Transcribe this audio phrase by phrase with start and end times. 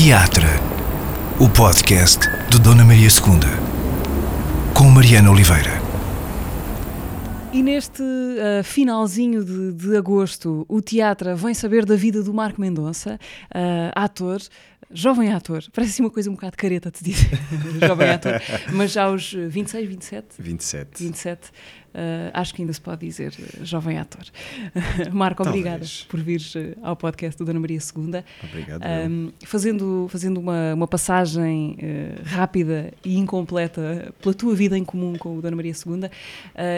[0.00, 0.46] Teatro,
[1.40, 5.72] o podcast de Dona Maria II, com Mariana Oliveira.
[7.52, 12.60] E neste uh, finalzinho de, de, agosto, o teatro vem saber da vida do Marco
[12.60, 14.40] Mendonça, uh, ator,
[14.88, 15.64] jovem ator.
[15.72, 17.36] Parece assim uma coisa um bocado careta de dizer,
[17.84, 18.40] jovem ator,
[18.72, 20.26] mas já aos 26, 27?
[20.38, 21.02] 27.
[21.02, 21.50] 27.
[21.88, 24.24] Uh, acho que ainda se pode dizer uh, jovem ator.
[25.10, 28.22] Marco, obrigada por vires uh, ao podcast do Dona Maria II.
[28.44, 28.82] Obrigado.
[28.84, 31.76] Um, fazendo fazendo uma, uma passagem
[32.24, 36.10] rápida e incompleta pela tua vida em comum com o Dona Maria II,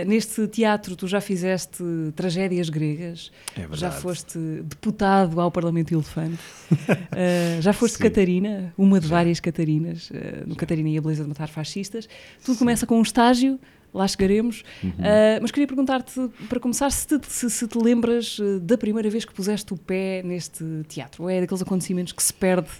[0.07, 1.83] neste teatro tu já fizeste
[2.15, 6.41] tragédias gregas, é já foste deputado ao Parlamento Elefante,
[7.61, 8.05] já foste Sim.
[8.05, 9.17] Catarina, uma de já.
[9.17, 10.11] várias Catarinas,
[10.47, 10.61] no já.
[10.61, 12.09] Catarina e a Beleza de Matar Fascistas.
[12.45, 12.61] Tudo Sim.
[12.61, 13.59] começa com um estágio
[13.93, 14.63] lá chegaremos.
[14.83, 14.91] Uhum.
[14.91, 19.11] Uh, mas queria perguntar-te, para começar, se te, se, se te, lembras ah, da primeira
[19.11, 22.71] vez que puseste o pé neste teatro, ou é daqueles acontecimentos que se perde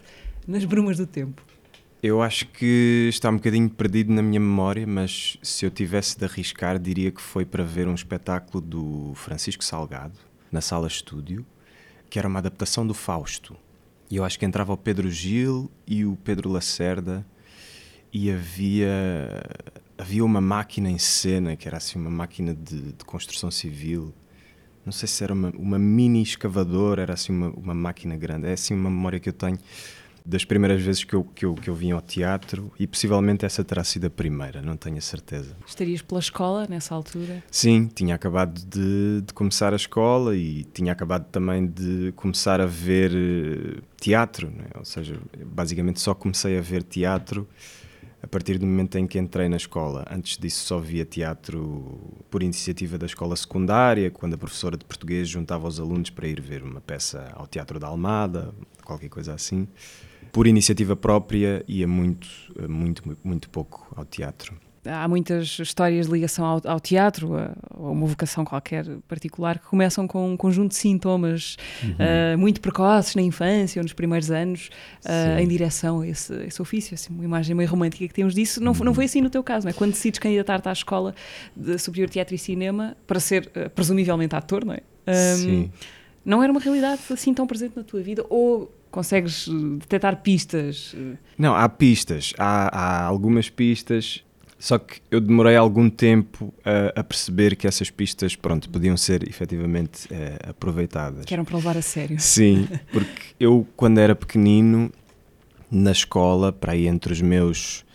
[0.47, 1.43] nas brumas do tempo?
[2.03, 6.25] Eu acho que está um bocadinho perdido na minha memória, mas se eu tivesse de
[6.25, 10.19] arriscar, diria que foi para ver um espetáculo do Francisco Salgado,
[10.51, 11.45] na sala estúdio,
[12.09, 13.55] que era uma adaptação do Fausto.
[14.11, 17.25] E eu acho que entrava o Pedro Gil e o Pedro Lacerda,
[18.13, 19.43] e havia
[20.01, 24.15] havia uma máquina em cena que era assim uma máquina de, de construção civil
[24.85, 28.53] não sei se era uma, uma mini escavadora era assim uma, uma, máquina grande é
[28.53, 29.59] assim uma memória que eu tenho
[30.25, 33.65] das primeiras vezes que eu, que, eu, que eu vim ao teatro e possivelmente essa
[33.65, 35.57] terá sido a primeira, não tenho a certeza.
[35.67, 37.43] Estarias pela escola nessa altura?
[37.51, 42.67] Sim, tinha acabado de, de começar a escola e tinha acabado também de começar a
[42.67, 44.79] ver eh, teatro, é?
[44.79, 47.49] ou seja, basicamente só comecei a ver teatro
[48.23, 50.05] a partir do momento em que entrei na escola.
[50.11, 51.99] Antes disso só via teatro
[52.31, 56.41] por iniciativa da escola secundária, quando a professora de português juntava os alunos para ir
[56.41, 58.55] ver uma peça ao Teatro da Almada,
[58.85, 59.67] qualquer coisa assim.
[60.33, 62.29] Por iniciativa própria ia muito,
[62.69, 67.79] muito, muito pouco ao teatro há muitas histórias de ligação ao, ao teatro, a, a,
[67.79, 71.91] uma vocação qualquer particular, que começam com um conjunto de sintomas uhum.
[71.91, 74.71] uh, muito precoces na infância ou nos primeiros anos,
[75.05, 76.95] uh, em direção a esse, esse ofício.
[76.95, 78.63] Assim, uma imagem meio romântica que temos disso.
[78.63, 78.85] Não, uhum.
[78.85, 79.75] não foi assim no teu caso, não é?
[79.75, 81.15] Quando decides candidatar-te à escola
[81.55, 84.81] de Superior Teatro e Cinema para ser, uh, presumivelmente, ator, não é?
[85.07, 85.73] Um, Sim.
[86.25, 88.25] Não era uma realidade assim tão presente na tua vida?
[88.29, 90.95] Ou consegues detectar pistas?
[91.39, 92.35] Não, há pistas.
[92.39, 94.23] Há, há algumas pistas
[94.61, 99.27] só que eu demorei algum tempo a, a, perceber que essas pistas, pronto, podiam ser
[99.27, 101.25] efetivamente é, aproveitadas.
[101.25, 102.21] Que eram para levar a sério.
[102.21, 104.93] Sim, porque eu, quando era pequenino,
[105.71, 107.87] na escola, para aí entre os meus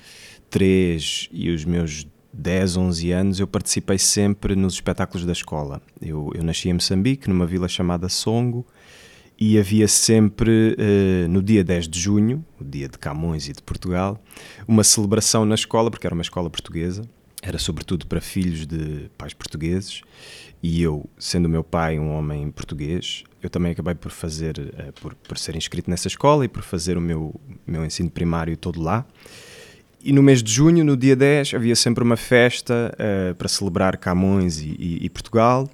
[0.50, 5.80] 3 e os meus 10, 11 anos, eu participei sempre nos espetáculos da escola.
[6.02, 8.66] Eu, eu nasci em Moçambique, numa vila chamada Songo,
[9.40, 13.62] e havia sempre, uh, no dia 10 de junho, o dia de Camões e de
[13.62, 14.22] Portugal,
[14.68, 17.04] uma celebração na escola, porque era uma escola portuguesa,
[17.42, 20.02] era sobretudo para filhos de pais portugueses,
[20.64, 25.14] e eu, sendo meu pai um homem português, eu também acabei por fazer, uh, por,
[25.14, 27.36] por ser inscrito nessa escola e por fazer o meu,
[27.68, 29.06] meu ensino primário todo lá.
[30.04, 33.98] E no mês de junho, no dia 10, havia sempre uma festa uh, para celebrar
[33.98, 35.68] Camões e, e, e Portugal,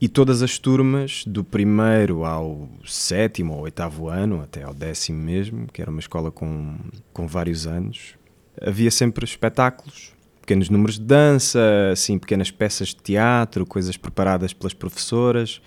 [0.00, 5.66] e todas as turmas, do primeiro ao sétimo ou oitavo ano, até ao décimo mesmo,
[5.72, 6.76] que era uma escola com,
[7.12, 8.14] com vários anos,
[8.62, 11.60] havia sempre espetáculos, pequenos números de dança,
[11.92, 15.60] assim, pequenas peças de teatro, coisas preparadas pelas professoras.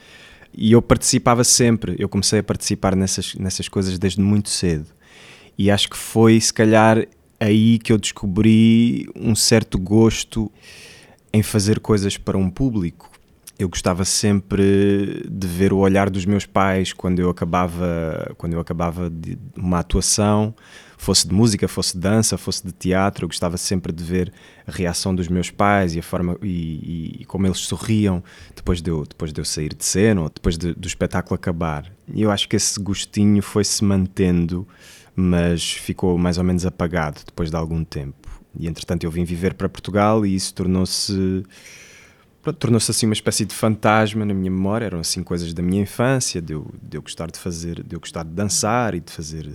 [0.53, 4.87] E eu participava sempre, eu comecei a participar nessas, nessas coisas desde muito cedo.
[5.57, 7.05] E acho que foi, se calhar,
[7.37, 10.49] aí que eu descobri um certo gosto
[11.33, 13.10] em fazer coisas para um público
[13.61, 18.59] eu gostava sempre de ver o olhar dos meus pais quando eu acabava quando eu
[18.59, 20.55] acabava de uma atuação
[20.97, 24.33] fosse de música fosse de dança fosse de teatro eu gostava sempre de ver
[24.65, 28.23] a reação dos meus pais e a forma e, e, como eles sorriam
[28.55, 31.85] depois de eu depois de eu sair de cena ou depois de, do espetáculo acabar.
[32.13, 34.67] E eu acho que esse gostinho foi se mantendo
[35.15, 38.29] mas ficou mais ou menos apagado depois de algum tempo.
[38.57, 41.43] E entretanto eu vim viver para Portugal e isso tornou-se
[42.57, 44.85] tornou-se assim uma espécie de fantasma na minha memória.
[44.85, 47.99] Eram assim coisas da minha infância, de eu, de eu gostar de fazer, de eu
[47.99, 49.47] gostar de dançar e de fazer.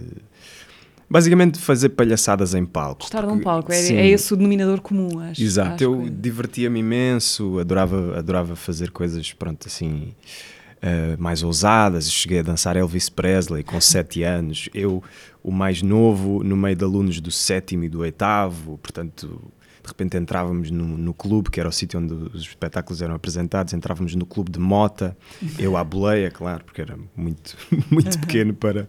[1.09, 3.05] Basicamente, de fazer palhaçadas em palco.
[3.05, 5.43] Estar num palco, é, é esse o denominador comum, acho.
[5.43, 6.11] Exato, acho eu que...
[6.11, 10.15] divertia-me imenso, adorava, adorava fazer coisas, pronto, assim,
[10.77, 12.11] uh, mais ousadas.
[12.11, 14.69] Cheguei a dançar Elvis Presley com 7 anos.
[14.75, 15.03] Eu,
[15.45, 19.41] o mais novo, no meio de alunos do sétimo e do oitavo, portanto,
[19.87, 23.73] de repente entrávamos no, no clube, que era o sítio onde os espetáculos eram apresentados,
[23.73, 25.17] entrávamos no clube de mota,
[25.59, 27.57] eu à boleia, claro, porque era muito,
[27.91, 28.89] muito pequeno para,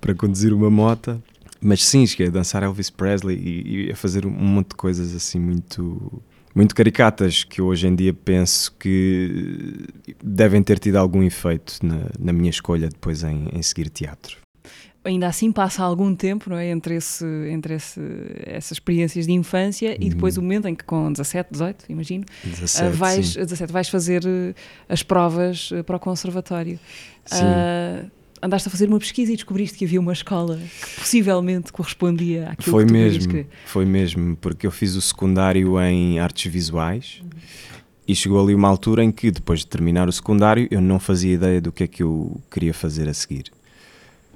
[0.00, 1.22] para conduzir uma mota.
[1.60, 5.14] Mas sim, cheguei a dançar Elvis Presley e, e a fazer um monte de coisas
[5.14, 6.22] assim muito
[6.54, 9.86] muito caricatas que hoje em dia penso que
[10.22, 14.41] devem ter tido algum efeito na, na minha escolha depois em, em, seguir teatro.
[15.04, 16.68] Ainda assim passa algum tempo não é?
[16.68, 18.00] entre, esse, entre esse,
[18.44, 22.86] essas experiências de infância e depois o momento em que com 17, 18, imagino, 17,
[22.86, 24.54] uh, vais, 17, vais fazer uh,
[24.88, 26.78] as provas uh, para o conservatório.
[27.24, 27.44] Sim
[28.42, 32.72] andaste a fazer uma pesquisa e descobriste que havia uma escola que possivelmente correspondia àquilo
[32.72, 33.46] foi que tu mesmo, que...
[33.64, 37.30] Foi mesmo, porque eu fiz o secundário em artes visuais uhum.
[38.06, 41.32] e chegou ali uma altura em que, depois de terminar o secundário, eu não fazia
[41.32, 43.44] ideia do que é que eu queria fazer a seguir.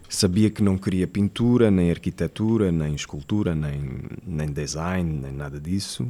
[0.08, 3.80] Sabia que não queria pintura, nem arquitetura, nem escultura, nem,
[4.26, 6.06] nem design, nem nada disso,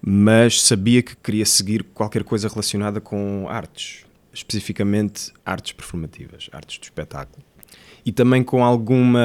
[0.00, 4.06] mas sabia que queria seguir qualquer coisa relacionada com artes
[4.36, 7.42] especificamente artes performativas, artes do espetáculo.
[8.04, 9.24] E também com alguma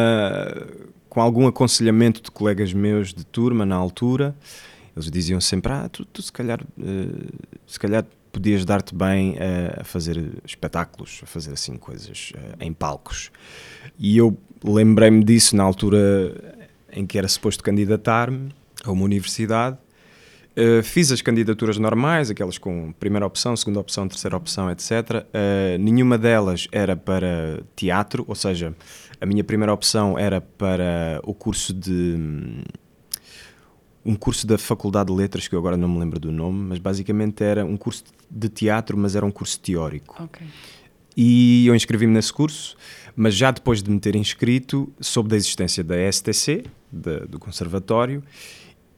[1.09, 4.33] com algum aconselhamento de colegas meus de turma na altura,
[4.95, 7.29] eles diziam sempre: "Ah, tu, tu se calhar uh,
[7.67, 12.73] se calhar podias dar-te bem a, a, fazer espetáculos, a fazer assim coisas uh, em
[12.73, 13.31] palcos".
[13.99, 16.57] E eu lembrei-me disso na altura
[16.91, 18.49] em que era suposto candidatar-me
[18.83, 19.77] a uma universidade
[20.51, 25.25] Uh, fiz as candidaturas normais, aquelas com primeira opção, segunda opção, terceira opção, etc.
[25.33, 28.75] Eh, nenhuma delas era para teatro, ou seja,
[29.21, 32.17] a minha primeira opção era para o curso de.
[34.03, 36.79] Um curso da Faculdade de Letras, que eu agora não me lembro do nome, mas
[36.79, 40.23] basicamente era um curso de teatro, mas era um curso teórico.
[40.23, 40.47] Okay.
[41.15, 42.75] E eu inscrevi-me nesse curso,
[43.15, 48.23] mas já depois de me ter inscrito, soube da existência da STC, do Conservatório,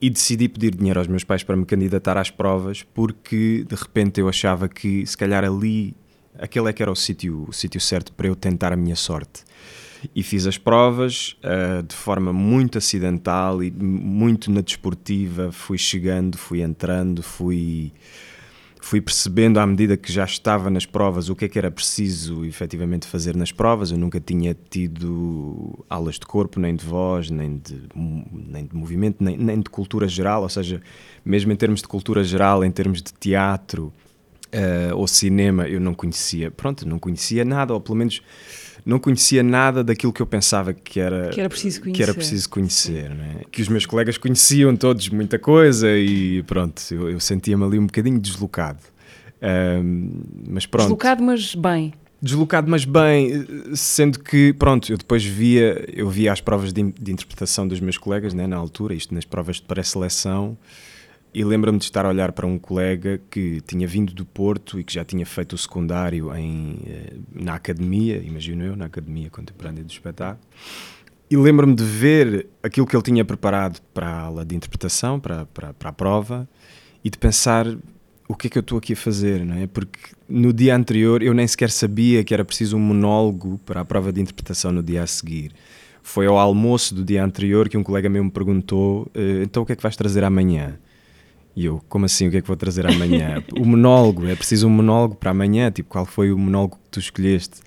[0.00, 4.20] e decidi pedir dinheiro aos meus pais para me candidatar às provas porque de repente
[4.20, 5.94] eu achava que se calhar ali
[6.38, 9.44] aquele é que era o sítio o sítio certo para eu tentar a minha sorte
[10.14, 16.36] e fiz as provas uh, de forma muito acidental e muito na desportiva fui chegando
[16.36, 17.92] fui entrando fui
[18.84, 22.44] fui percebendo à medida que já estava nas provas o que é que era preciso
[22.44, 23.90] efetivamente fazer nas provas.
[23.90, 29.24] Eu nunca tinha tido aulas de corpo, nem de voz, nem de, nem de movimento,
[29.24, 30.82] nem, nem de cultura geral, ou seja,
[31.24, 33.90] mesmo em termos de cultura geral, em termos de teatro
[34.54, 36.50] uh, ou cinema, eu não conhecia.
[36.50, 38.20] Pronto, não conhecia nada, ou pelo menos
[38.84, 41.96] não conhecia nada daquilo que eu pensava que era, que era preciso conhecer.
[41.96, 43.44] Que, era preciso conhecer é?
[43.50, 47.86] que os meus colegas conheciam todos muita coisa e pronto, eu, eu sentia-me ali um
[47.86, 48.80] bocadinho deslocado.
[49.42, 50.10] Um,
[50.48, 50.84] mas pronto.
[50.84, 51.94] Deslocado, mas bem.
[52.20, 57.12] Deslocado, mas bem, sendo que, pronto, eu depois via, eu via as provas de, de
[57.12, 60.56] interpretação dos meus colegas, né, na altura, isto nas provas de pré-seleção,
[61.34, 64.84] e lembro-me de estar a olhar para um colega que tinha vindo do Porto e
[64.84, 69.82] que já tinha feito o secundário em, eh, na academia, imagino eu, na Academia Contemporânea
[69.82, 70.46] do Espetáculo.
[71.28, 75.44] E lembro-me de ver aquilo que ele tinha preparado para a aula de interpretação, para,
[75.46, 76.48] para, para a prova,
[77.02, 77.66] e de pensar
[78.28, 79.66] o que é que eu estou aqui a fazer, não é?
[79.66, 79.98] Porque
[80.28, 84.12] no dia anterior eu nem sequer sabia que era preciso um monólogo para a prova
[84.12, 85.52] de interpretação no dia a seguir.
[86.00, 89.66] Foi ao almoço do dia anterior que um colega meu me perguntou: eh, então o
[89.66, 90.78] que é que vais trazer amanhã?
[91.56, 93.42] E eu, como assim, o que é que vou trazer amanhã?
[93.56, 97.00] o monólogo, é preciso um monólogo para amanhã, tipo, qual foi o monólogo que tu
[97.00, 97.60] escolheste?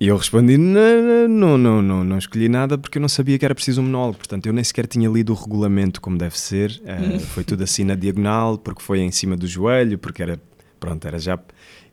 [0.00, 3.44] E eu respondi, não, não, não, não, não escolhi nada porque eu não sabia que
[3.44, 6.80] era preciso um monólogo, portanto eu nem sequer tinha lido o regulamento como deve ser,
[6.84, 10.40] uh, foi tudo assim na diagonal, porque foi em cima do joelho, porque era,
[10.78, 11.36] pronto, era já,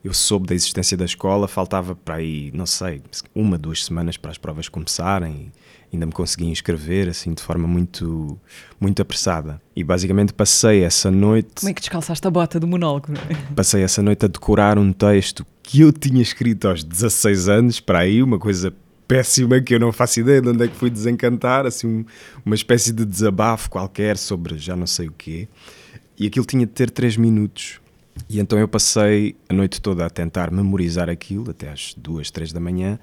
[0.03, 3.01] eu soube da existência da escola, faltava para aí, não sei,
[3.33, 5.51] uma, duas semanas para as provas começarem,
[5.93, 8.37] ainda me consegui inscrever assim de forma muito
[8.79, 9.61] muito apressada.
[9.75, 13.07] E basicamente passei essa noite como é que descalçaste a bota do monólogo?
[13.55, 17.99] Passei essa noite a decorar um texto que eu tinha escrito aos 16 anos para
[17.99, 18.73] aí uma coisa
[19.07, 22.05] péssima que eu não faço ideia de onde é que fui desencantar assim
[22.45, 25.47] uma espécie de desabafo qualquer sobre já não sei o quê.
[26.17, 27.79] E aquilo tinha de ter 3 minutos
[28.29, 32.51] e então eu passei a noite toda a tentar memorizar aquilo, até às duas, três
[32.51, 32.97] da manhã,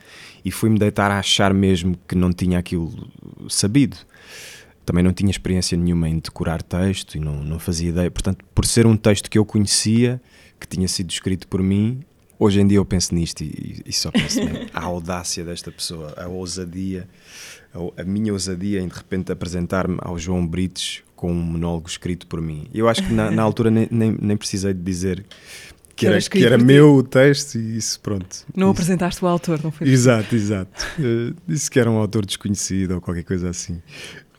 [0.45, 3.11] e fui-me deitar a achar mesmo que não tinha aquilo
[3.49, 3.97] sabido.
[4.85, 8.11] Também não tinha experiência nenhuma em decorar texto e não, não fazia ideia.
[8.11, 10.21] Portanto, por ser um texto que eu conhecia,
[10.59, 12.03] que tinha sido escrito por mim,
[12.37, 14.41] hoje em dia eu penso nisto e, e só penso
[14.75, 17.09] a audácia desta pessoa, a ousadia,
[17.73, 22.27] a, a minha ousadia em de repente apresentar-me ao João Brites com um monólogo escrito
[22.27, 22.67] por mim.
[22.75, 25.25] Eu acho que na, na altura nem, nem, nem, precisei de dizer
[25.95, 28.45] que era, que era meu o texto e isso, pronto.
[28.57, 28.73] Não isso.
[28.73, 29.89] apresentaste o autor, não foi?
[29.89, 30.85] Exato, exato.
[30.99, 33.81] Uh, disse que era um autor desconhecido ou qualquer coisa assim.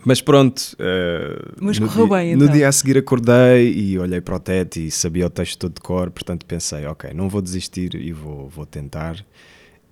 [0.04, 0.60] Mas pronto.
[0.74, 2.48] Uh, Mas correu dia, bem então.
[2.48, 5.76] No dia a seguir acordei e olhei para o teto e sabia o texto todo
[5.76, 9.26] de cor, portanto pensei, ok, não vou desistir e vou, vou tentar.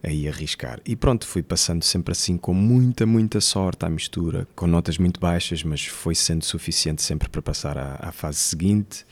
[0.04, 0.80] Aí arriscar.
[0.86, 5.20] E pronto, fui passando sempre assim com muita, muita sorte à mistura, com notas muito
[5.20, 9.06] baixas, mas foi sendo suficiente sempre para passar à, à fase seguinte.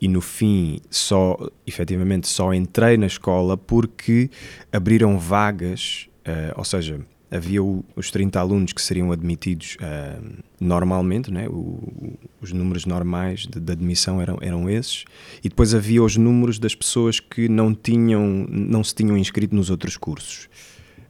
[0.00, 4.30] E no fim, só, efetivamente, só entrei na escola porque
[4.72, 7.00] abriram vagas, uh, ou seja,
[7.34, 11.48] havia o, os 30 alunos que seriam admitidos uh, normalmente, né?
[11.48, 15.04] O, os números normais de, de, admissão eram, eram esses,
[15.42, 19.70] e depois havia os números das pessoas que não, tinham, não se tinham inscrito nos
[19.70, 20.48] outros cursos,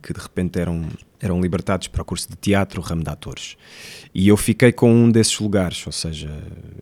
[0.02, 0.86] que de repente eram,
[1.20, 3.56] eram libertados para o curso de teatro, ramo de atores.
[4.14, 6.30] E eu fiquei com um desses lugares, ou seja,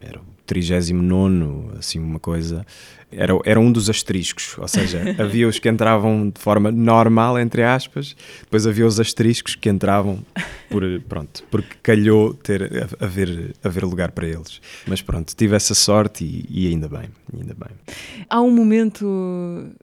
[0.00, 2.64] era o 39, assim, uma coisa
[3.12, 7.62] era, era um dos asteriscos, ou seja, havia os que entravam de forma normal, entre
[7.62, 10.24] aspas, depois havia os asteriscos que entravam
[10.70, 14.60] por, pronto, porque calhou ter, haver, haver lugar para eles.
[14.86, 17.70] Mas pronto, tive essa sorte e, e ainda bem, ainda bem.
[18.28, 19.06] Há um momento,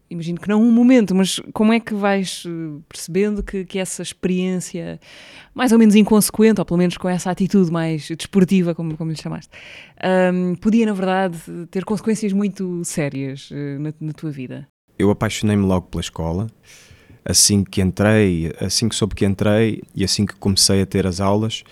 [0.09, 4.01] imagino que não um momento, mas como é que vais eh, percebendo que, que essa
[4.01, 4.99] experiência,
[5.53, 9.17] mais ou menos inconsequente, ou pelo menos com essa atitude mais desportiva, como, como lhe
[9.17, 9.51] chamaste,
[10.33, 11.37] um, podia, na verdade,
[11.69, 14.67] ter consequências muito sérias uh, na, na tua vida?
[14.97, 16.47] Eu apaixonei-me logo pela escola.
[17.23, 21.19] Assim que entrei, assim que soube que entrei e assim que comecei a ter as
[21.19, 21.63] aulas,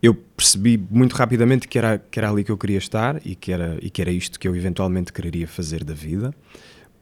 [0.00, 3.52] eu percebi muito rapidamente que era, que era ali que eu queria estar e que,
[3.52, 6.34] era, e que era isto que eu eventualmente quereria fazer da vida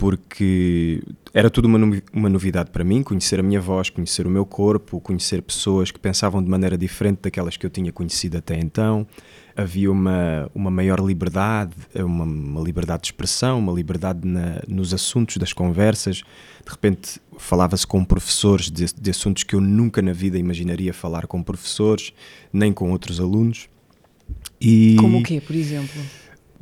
[0.03, 1.01] porque
[1.33, 1.79] era tudo uma,
[2.13, 6.01] uma novidade para mim, conhecer a minha voz, conhecer o meu corpo, conhecer pessoas que
[6.01, 9.07] pensavam de maneira diferente daquelas que eu tinha conhecido até então.
[9.57, 15.37] Havia uma, uma maior liberdade, uma, uma liberdade de expressão, uma liberdade na, nos assuntos
[15.37, 16.17] das conversas.
[16.65, 21.27] De repente falava-se com professores de, de assuntos que eu nunca na vida imaginaria falar
[21.27, 22.13] com professores,
[22.53, 23.69] nem com outros alunos.
[24.61, 24.97] E...
[24.99, 26.01] Como o quê, por exemplo?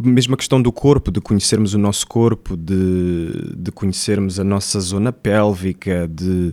[0.03, 4.81] mesmo a questão do corpo, de conhecermos o nosso corpo, de, de conhecermos a nossa
[4.81, 6.53] zona pélvica, de,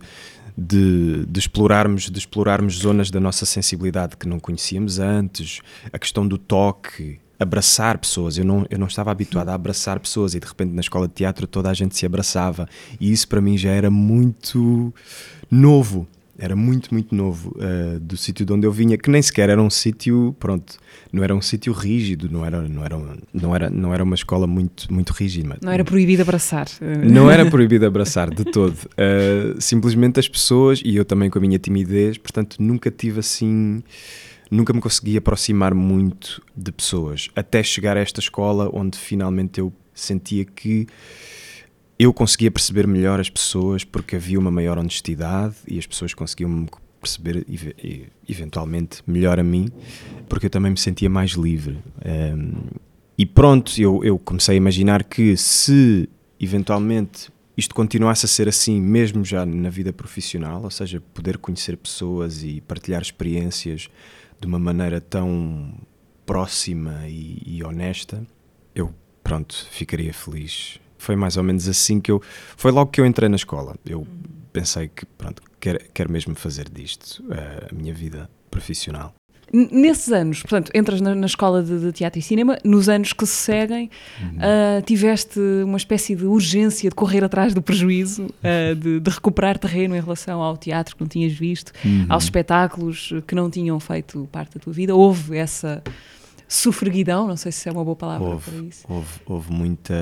[0.58, 5.62] de, de, explorarmos, de explorarmos zonas da nossa sensibilidade que não conhecíamos antes,
[5.94, 8.38] a questão do toque, abraçar pessoas.
[8.38, 11.14] Eu não, eu não estava habituado a abraçar pessoas e de repente na escola de
[11.14, 12.68] teatro toda a gente se abraçava
[13.00, 14.94] e isso para mim já era muito
[15.50, 16.08] novo
[16.38, 19.62] era muito, muito novo, uh, do sítio de onde eu vinha, que nem sequer era
[19.62, 20.78] um sítio, pronto,
[21.12, 22.98] não era um sítio rígido, não era, não, era,
[23.34, 25.58] não, era, não era uma escola muito, muito rígida.
[25.62, 26.68] Não era proibido abraçar.
[27.04, 28.76] Não era proibido abraçar, de todo.
[28.76, 33.82] Uh, simplesmente as pessoas, e eu também com a minha timidez, portanto, nunca tive assim,
[34.52, 39.74] nunca me consegui aproximar muito de pessoas, até chegar a esta escola onde finalmente eu
[39.94, 40.88] sentia que
[42.00, 46.68] eu conseguia perceber melhor as pessoas porque havia uma maior honestidade e as pessoas conseguiam
[47.02, 47.46] perceber
[48.28, 49.72] eventualmente melhor a mim
[50.30, 51.80] porque eu também me sentia mais livre.
[52.06, 52.70] Um,
[53.18, 56.08] e pronto, eu, eu comecei a imaginar que se
[56.40, 61.76] eventualmente isto continuasse a ser assim, mesmo já na vida profissional, ou seja, poder conhecer
[61.76, 63.90] pessoas e partilhar experiências
[64.40, 65.74] de uma maneira tão
[66.24, 68.24] próxima e, e honesta,
[68.76, 72.22] eu, pronto, ficaria feliz foi mais ou menos assim que eu.
[72.56, 73.76] Foi logo que eu entrei na escola.
[73.86, 74.08] Eu
[74.52, 79.14] pensei que, pronto, quero, quero mesmo fazer disto uh, a minha vida profissional.
[79.54, 83.26] Nesses anos, portanto, entras na, na escola de, de, teatro e cinema, nos anos que
[83.26, 83.90] se seguem,
[84.22, 84.38] uhum.
[84.40, 89.58] uh, tiveste uma espécie de urgência de correr atrás do prejuízo, uh, de, de, recuperar
[89.58, 92.08] terreno em relação ao teatro que não tinhas visto, uhum.
[92.10, 94.94] aos espetáculos que não tinham feito parte da tua vida.
[94.94, 95.82] Houve essa
[96.46, 98.86] sofreguidão, não sei se é uma boa palavra houve, para isso.
[98.90, 99.94] Houve, houve muita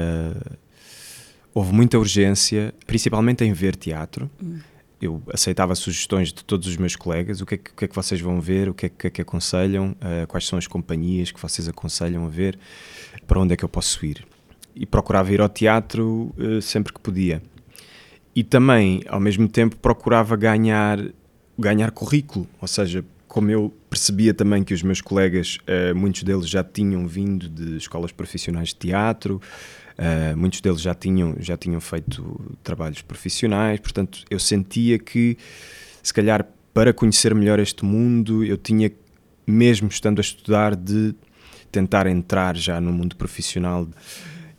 [1.55, 4.29] houve muita urgência, principalmente em ver teatro.
[4.43, 4.59] Hum.
[5.01, 7.95] Eu aceitava sugestões de todos os meus colegas, o que é que, que, é que
[7.95, 11.31] vocês vão ver, o que é que, é que aconselham, uh, quais são as companhias
[11.31, 12.59] que vocês aconselham a ver,
[13.25, 14.25] para onde é que eu posso ir.
[14.75, 17.41] E procurava ir ao teatro uh, sempre que podia.
[18.35, 21.00] E também, ao mesmo tempo, procurava ganhar,
[21.57, 26.50] ganhar currículo, ou seja, como eu percebia também que os meus colegas, uh, muitos deles
[26.50, 29.41] já tinham vindo de escolas profissionais de teatro,
[29.98, 35.38] Uh, muitos deles já tinham, já tinham feito trabalhos profissionais, portanto, eu sentia que,
[36.04, 38.92] se calhar, para conhecer melhor este mundo, eu tinha,
[39.48, 41.16] mesmo estando a estudar, de
[41.72, 43.88] tentar entrar já no mundo profissional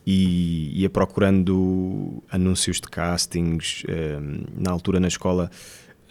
[0.05, 3.83] e ia procurando anúncios de castings.
[3.83, 5.51] Uh, na altura, na escola,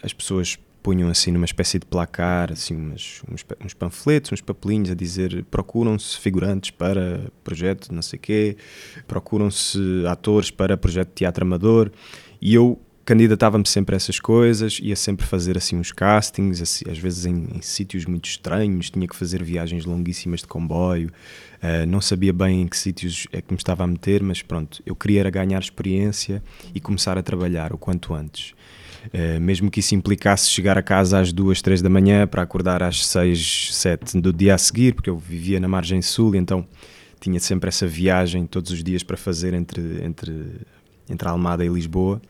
[0.01, 4.89] as pessoas punham assim numa espécie de placar, assim umas, uns, uns panfletos, uns papelinhos
[4.91, 8.57] a dizer procuram-se figurantes para projeto não sei quê,
[9.07, 11.91] procuram-se atores para projeto de teatro amador
[12.41, 16.97] e eu candidatava-me sempre a essas coisas, ia sempre fazer assim uns castings, assim, às
[16.97, 21.09] vezes em, em sítios muito estranhos, tinha que fazer viagens longuíssimas de comboio,
[21.63, 24.83] uh, não sabia bem em que sítios é que me estava a meter, mas pronto,
[24.85, 26.43] eu queria era ganhar experiência
[26.75, 28.53] e começar a trabalhar o quanto antes.
[29.07, 32.83] Uh, mesmo que isso implicasse chegar a casa às duas, três da manhã para acordar
[32.83, 36.67] às seis, sete do dia a seguir, porque eu vivia na margem sul, e então
[37.19, 40.61] tinha sempre essa viagem todos os dias para fazer entre, entre,
[41.09, 42.21] entre Almada e Lisboa.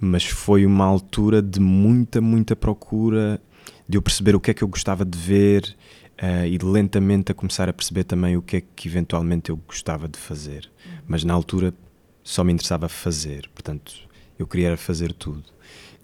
[0.00, 3.40] Mas foi uma altura de muita, muita procura,
[3.88, 5.76] de eu perceber o que é que eu gostava de ver
[6.22, 10.08] uh, e lentamente a começar a perceber também o que é que eventualmente eu gostava
[10.08, 10.70] de fazer.
[11.06, 11.74] Mas na altura
[12.22, 15.44] só me interessava fazer, portanto eu queria fazer tudo.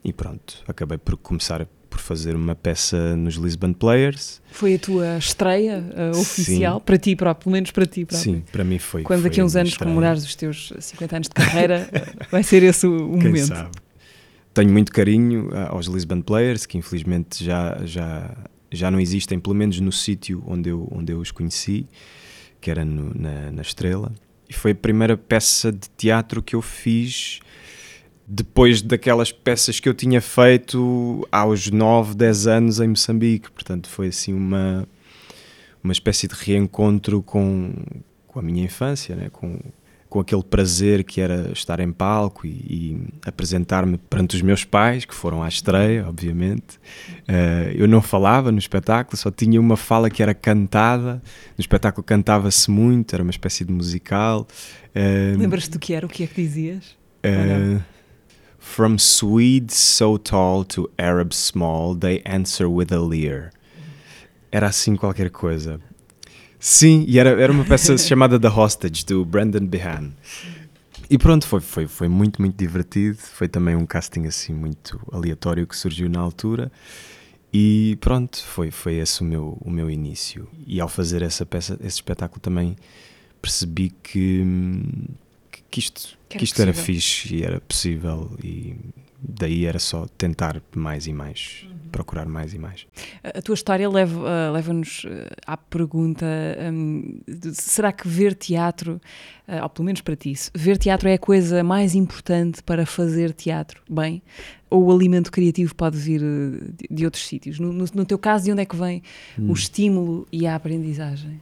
[0.05, 4.41] E pronto, acabei por começar por fazer uma peça nos Lisbon Players.
[4.51, 6.85] Foi a tua estreia uh, oficial, Sim.
[6.85, 8.35] para ti próprio, pelo menos para ti próprio.
[8.35, 9.03] Sim, para mim foi.
[9.03, 9.89] Quando foi daqui a uns anos estreia.
[9.89, 11.89] comemorares os teus 50 anos de carreira,
[12.31, 13.47] vai ser esse o, o Quem momento.
[13.47, 13.71] Sabe.
[14.55, 18.37] Tenho muito carinho uh, aos Lisbon Players, que infelizmente já, já,
[18.71, 21.87] já não existem, pelo menos no sítio onde eu, onde eu os conheci,
[22.61, 24.13] que era no, na, na Estrela.
[24.49, 27.41] E foi a primeira peça de teatro que eu fiz
[28.29, 33.51] depois daquelas peças que eu tinha feito aos 9, 10 anos em Moçambique.
[33.51, 34.87] Portanto, foi assim uma,
[35.83, 37.73] uma espécie de reencontro com,
[38.27, 39.31] com a minha infância, né?
[39.33, 39.59] com,
[40.11, 45.07] com aquele prazer que era estar em palco e, e apresentar-me perante os meus pais,
[45.07, 46.77] que foram à estreia, obviamente.
[47.21, 51.15] Uh, eu não falava no espetáculo, só tinha uma fala que era cantada.
[51.57, 54.47] No espetáculo cantava-se muito, era uma espécie de musical.
[54.95, 56.05] Uh, Lembras-te do que era?
[56.05, 56.95] O que é que dizias?
[57.25, 57.83] Uh,
[58.59, 63.51] From Swedes so tall to Arabs small, they answer with a leer.
[64.51, 65.81] Era assim qualquer coisa.
[66.59, 70.13] Sim, e era, era uma peça chamada The Hostage, do Brandon Behan.
[71.11, 73.17] E pronto, foi, foi, foi muito, muito divertido.
[73.17, 76.71] Foi também um casting assim muito aleatório que surgiu na altura.
[77.53, 80.47] E pronto, foi, foi esse o meu, o meu início.
[80.67, 82.77] E ao fazer essa peça, esse espetáculo também
[83.41, 84.45] percebi que,
[85.71, 88.77] que isto que, que isto era fixe e era possível e
[89.21, 91.91] daí era só tentar mais e mais, uhum.
[91.91, 92.87] procurar mais e mais.
[93.23, 95.09] A tua história leva, uh, leva-nos uh,
[95.47, 96.27] à pergunta:
[96.71, 99.01] um, de, será que ver teatro,
[99.49, 103.33] uh, ou pelo menos para ti, ver teatro é a coisa mais importante para fazer
[103.33, 104.23] teatro bem?
[104.71, 107.59] Ou o alimento criativo pode vir de, de outros sítios?
[107.59, 109.03] No, no, no, teu caso, de onde é que vem
[109.39, 109.51] hum.
[109.51, 111.39] o estímulo e a aprendizagem?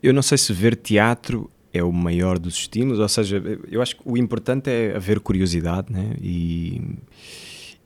[0.00, 3.96] Eu não sei se ver teatro é o maior dos estímulos, ou seja, eu acho
[3.96, 6.14] que o importante é haver curiosidade, né?
[6.20, 6.80] E,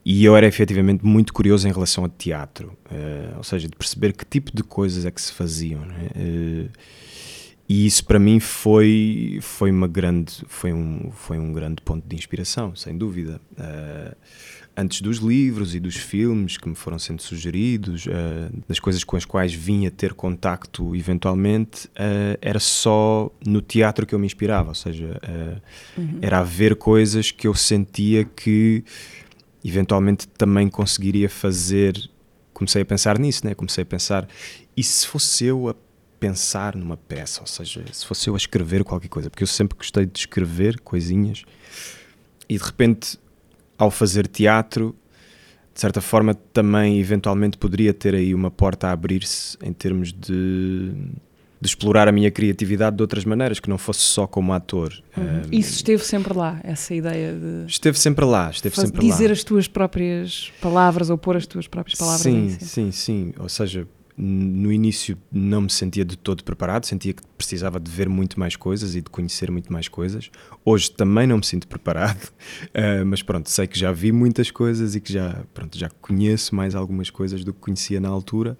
[0.05, 4.13] e eu era efetivamente muito curioso em relação ao teatro, uh, ou seja, de perceber
[4.13, 6.09] que tipo de coisas é que se faziam, né?
[6.17, 6.71] Uh,
[7.69, 12.15] e isso para mim foi foi uma grande foi um foi um grande ponto de
[12.15, 13.41] inspiração, sem dúvida.
[13.53, 14.17] Uh,
[14.77, 18.11] antes dos livros e dos filmes que me foram sendo sugeridos, uh,
[18.69, 24.15] das coisas com as quais vinha ter contacto eventualmente, uh, era só no teatro que
[24.15, 26.19] eu me inspirava, ou seja, uh, uhum.
[26.21, 28.85] era a ver coisas que eu sentia que
[29.65, 31.99] eventualmente também conseguiria fazer.
[32.53, 33.55] Comecei a pensar nisso, né?
[33.55, 34.29] comecei a pensar,
[34.77, 35.75] e se fosse eu a
[36.21, 39.77] pensar numa peça, ou seja, se fosse eu a escrever qualquer coisa, porque eu sempre
[39.77, 41.45] gostei de escrever coisinhas,
[42.49, 43.19] e de repente
[43.79, 44.95] ao fazer teatro,
[45.77, 50.91] de certa forma, também eventualmente poderia ter aí uma porta a abrir-se em termos de,
[51.61, 54.95] de, explorar a minha criatividade de outras maneiras, que não fosse só como ator.
[55.15, 55.25] Uhum.
[55.25, 57.71] Um, Isso esteve sempre lá, essa ideia de.
[57.71, 59.33] Esteve sempre lá, esteve sempre dizer lá.
[59.33, 63.35] as tuas próprias palavras ou pôr as tuas próprias palavras sim, Sim, sim.
[63.39, 63.87] Ou seja,
[64.17, 68.57] no início não me sentia de todo preparado, sentia que precisava de ver muito mais
[68.57, 70.31] coisas e de conhecer muito mais coisas.
[70.65, 74.95] Hoje também não me sinto preparado, uh, mas pronto, sei que já vi muitas coisas
[74.95, 78.59] e que já, pronto, já conheço mais algumas coisas do que conhecia na altura.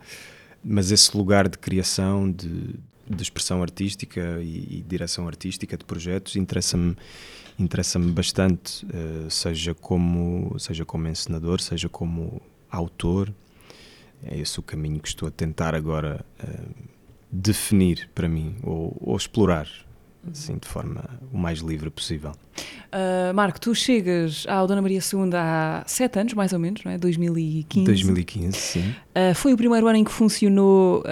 [0.63, 2.75] Mas esse lugar de criação, de,
[3.09, 6.97] de expressão artística e, e, direção artística de projetos interessa-me
[7.59, 13.33] interessa-me bastante, uh, seja como seja como encenador, seja como autor
[14.25, 16.75] é esse o caminho que estou a tentar agora uh,
[17.31, 19.69] definir para mim ou, ou explorar
[20.31, 22.33] assim, de forma o mais livre possível.
[22.87, 26.93] Uh, Marco, tu chegas ao Dona Maria II há sete anos, mais ou menos, não
[26.93, 26.97] é?
[26.97, 27.85] 2015.
[27.85, 28.95] 2015, sim.
[29.15, 31.05] Uh, foi o primeiro ano em que funcionou uh,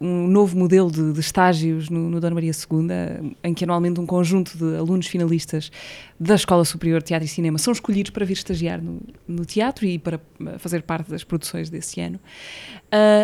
[0.00, 4.06] um novo modelo de, de estágios no, no, Dona Maria II, em que anualmente um
[4.06, 5.70] conjunto de alunos finalistas
[6.18, 9.86] da Escola Superior de Teatro e Cinema são escolhidos para vir estagiar no, no teatro
[9.86, 10.20] e para
[10.58, 12.20] fazer parte das produções desse ano.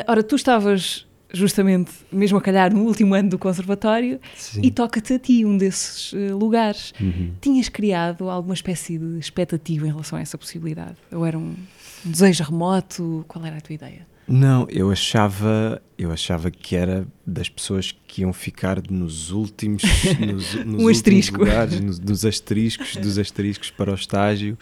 [0.09, 4.61] ora, tu estavas justamente, mesmo a calhar no último ano do conservatório, Sim.
[4.63, 6.93] e toca-te a ti um desses uh, lugares.
[7.01, 7.33] Uhum.
[7.41, 10.97] Tinhas criado alguma espécie de expectativa em relação a essa possibilidade?
[11.13, 11.55] Ou era um,
[12.05, 13.25] um desejo remoto?
[13.29, 14.07] Qual era a tua ideia?
[14.29, 19.83] Não, eu achava, eu achava que era das pessoas que iam ficar nos últimos,
[20.19, 24.59] nos, nos um últimos lugares, nos, nos asteriscos, dos asteriscos para o estágio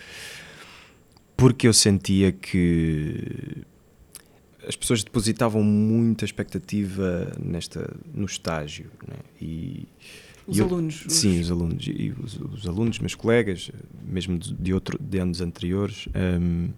[1.37, 3.65] porque eu sentia que
[4.69, 8.91] as pessoas depositavam muita expectativa nesta, no estágio.
[9.07, 9.17] Né?
[9.41, 9.89] E,
[10.47, 11.05] os e eu, alunos?
[11.09, 11.87] Sim, os, os alunos.
[11.87, 13.71] E os, os, alunos, meus colegas,
[14.07, 16.09] mesmo de, outro, de anos anteriores.
[16.15, 16.69] Um,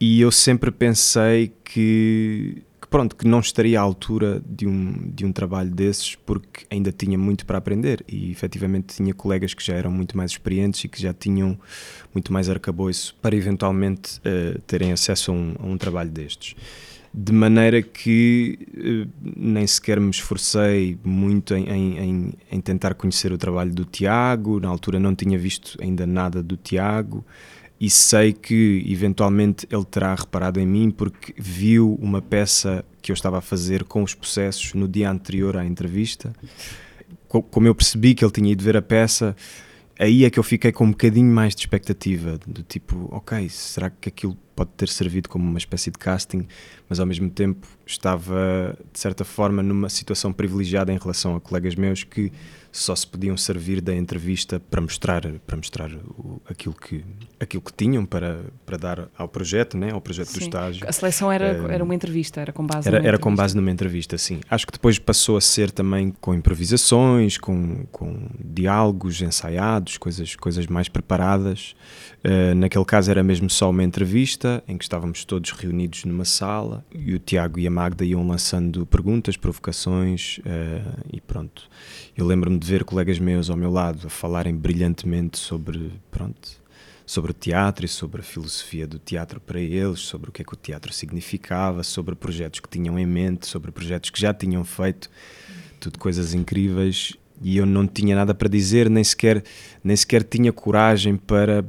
[0.00, 5.24] e eu sempre pensei que, que, pronto, que não estaria à altura de um, de
[5.24, 9.74] um trabalho desses porque ainda tinha muito para aprender e efetivamente tinha colegas que já
[9.74, 11.58] eram muito mais experientes e que já tinham
[12.12, 16.56] muito mais arcabouço para eventualmente uh, terem acesso a um, a um trabalho destes
[17.16, 23.38] de maneira que uh, nem sequer me esforcei muito em, em, em, tentar conhecer o
[23.38, 24.58] trabalho do Tiago.
[24.58, 27.24] Na altura não tinha visto ainda nada do Tiago
[27.80, 33.14] e sei que eventualmente ele terá reparado em mim porque viu uma peça que eu
[33.14, 36.34] estava a fazer com os processos no dia anterior à entrevista.
[37.28, 39.36] Como eu percebi que ele tinha ido ver a peça,
[39.98, 43.90] aí é que eu fiquei com um bocadinho mais de expectativa, do tipo, ok, será
[43.90, 46.46] que aquilo pode ter servido como uma espécie de casting,
[46.88, 51.74] mas ao mesmo tempo estava, de certa forma, numa situação privilegiada em relação a colegas
[51.74, 52.32] meus que
[52.74, 57.04] só se podiam servir da entrevista para mostrar, para mostrar o, aquilo, que,
[57.38, 59.92] aquilo que tinham para, para dar ao projeto, né?
[59.92, 60.40] ao projeto sim.
[60.40, 60.88] do estágio.
[60.88, 63.54] A seleção era, um, era uma entrevista, era com base era, numa Era com base
[63.54, 64.40] numa entrevista, sim.
[64.50, 70.66] Acho que depois passou a ser também com improvisações, com, com diálogos ensaiados, coisas, coisas
[70.66, 71.76] mais preparadas.
[72.24, 76.82] Uh, naquele caso era mesmo só uma entrevista em que estávamos todos reunidos numa sala
[76.90, 81.68] e o Tiago e a Magda iam lançando perguntas, provocações uh, e pronto.
[82.16, 86.62] Eu lembro-me de ver colegas meus ao meu lado a falarem brilhantemente sobre, pronto,
[87.04, 90.44] sobre o teatro e sobre a filosofia do teatro para eles, sobre o que é
[90.46, 94.64] que o teatro significava, sobre projetos que tinham em mente, sobre projetos que já tinham
[94.64, 95.10] feito,
[95.78, 97.12] tudo coisas incríveis.
[97.42, 99.44] E eu não tinha nada para dizer, nem sequer,
[99.82, 101.64] nem sequer tinha coragem para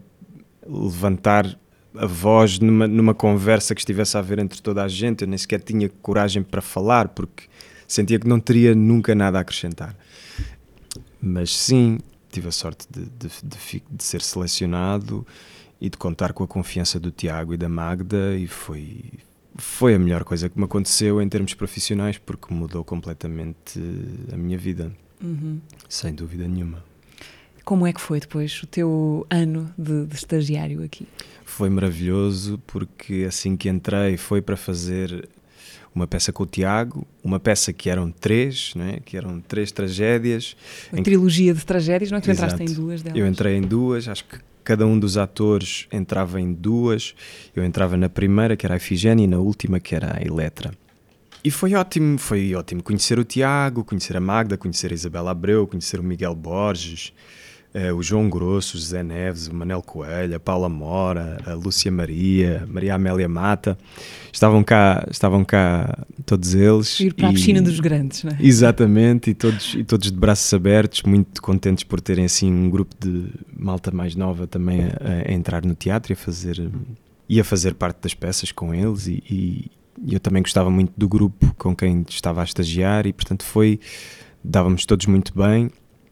[0.68, 1.58] levantar
[1.98, 5.22] a voz numa, numa conversa que estivesse a haver entre toda a gente.
[5.22, 7.46] Eu nem sequer tinha coragem para falar, porque
[7.88, 9.96] sentia que não teria nunca nada a acrescentar.
[11.22, 12.00] Mas sim,
[12.32, 15.26] tive a sorte de, de, de, de, ser selecionado
[15.80, 19.04] e de contar com a confiança do Tiago e da Magda e foi
[19.58, 23.80] foi a melhor coisa que me aconteceu em termos profissionais porque mudou completamente
[24.34, 24.92] a minha vida
[25.24, 25.62] uhum.
[25.88, 26.84] sem dúvida nenhuma
[27.66, 31.08] como é que foi depois o teu ano de, de estagiário aqui
[31.44, 35.28] foi maravilhoso porque assim que entrei foi para fazer
[35.96, 39.00] uma peça com o Tiago, uma peça que eram três, né?
[39.06, 40.58] que eram três tragédias.
[40.92, 41.60] Uma trilogia que...
[41.60, 42.22] de tragédias, não é?
[42.22, 42.54] Tu Exato.
[42.54, 43.18] entraste em duas delas.
[43.18, 47.16] Eu entrei em duas, acho que cada um dos atores entrava em duas.
[47.56, 50.74] Eu entrava na primeira, que era a Ifigênia, e na última, que era a Eletra.
[51.42, 55.66] E foi ótimo, foi ótimo conhecer o Tiago, conhecer a Magda, conhecer a Isabela Abreu,
[55.66, 57.14] conhecer o Miguel Borges,
[57.76, 61.92] Uh, o João Grosso, o José Neves, o Manel Coelho, a Paula Mora, a Lúcia
[61.92, 63.78] Maria, a Maria Amélia Mata,
[64.32, 66.98] estavam cá, estavam cá todos eles.
[67.02, 68.38] Ir para e, a piscina dos grandes, não é?
[68.40, 72.96] Exatamente, e todos, e todos de braços abertos, muito contentes por terem assim um grupo
[72.98, 76.72] de malta mais nova também a, a entrar no teatro e a fazer,
[77.44, 79.22] fazer parte das peças com eles e,
[80.02, 83.82] e eu também gostava muito do grupo com quem estava a estagiar e portanto foi,
[84.42, 85.70] dávamos todos muito bem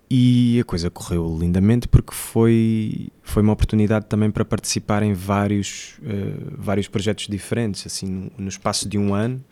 [0.09, 5.95] e a coisa correu lindamente porque foi, foi uma oportunidade também para participar em vários,
[6.01, 7.85] uh, vários projetos diferentes.
[7.87, 9.43] Assim, no, no, espaço de um ano,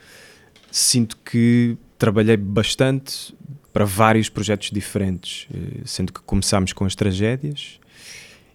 [0.72, 3.36] sinto que trabalhei bastante
[3.74, 7.80] para vários projetos diferentes, uh, sendo que começámos com as tragédias,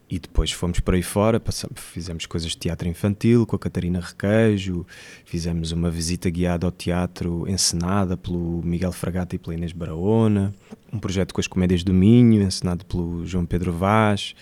[0.09, 3.99] e depois fomos por aí fora, passamos, fizemos coisas de teatro infantil com a Catarina
[3.99, 4.87] Requeijo,
[5.25, 10.55] fizemos uma visita guiada ao teatro encenada pelo Miguel Fragata e pela Inês Barahona,
[10.93, 14.35] um projeto com as Comédias do Minho, encenado pelo João Pedro Vaz.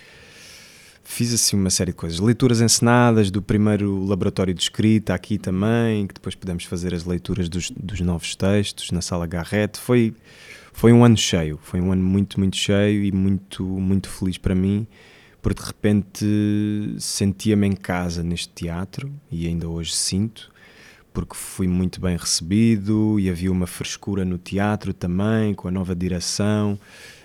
[1.03, 6.07] Fiz assim uma série de coisas, leituras encenadas do primeiro laboratório de escrita aqui também,
[6.07, 9.79] que depois pudemos fazer as leituras dos, dos novos textos na sala Garrett.
[9.79, 10.15] Foi,
[10.73, 14.55] foi um ano cheio, foi um ano muito, muito cheio e muito, muito feliz para
[14.55, 14.87] mim
[15.45, 20.51] porque de repente sentia-me em casa neste teatro e ainda hoje sinto,
[21.15, 25.95] porque fui muito bem recebido e havia uma frescura no teatro também, com a nova
[25.95, 26.77] direção.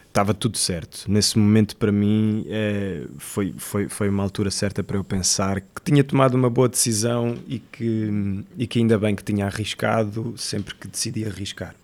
[0.06, 1.04] Estava tudo certo.
[1.08, 5.82] Nesse momento, para mim, é, foi, foi, foi uma altura certa para eu pensar que
[5.84, 10.74] tinha tomado uma boa decisão e que, e que ainda bem que tinha arriscado sempre
[10.74, 11.74] que decidi arriscar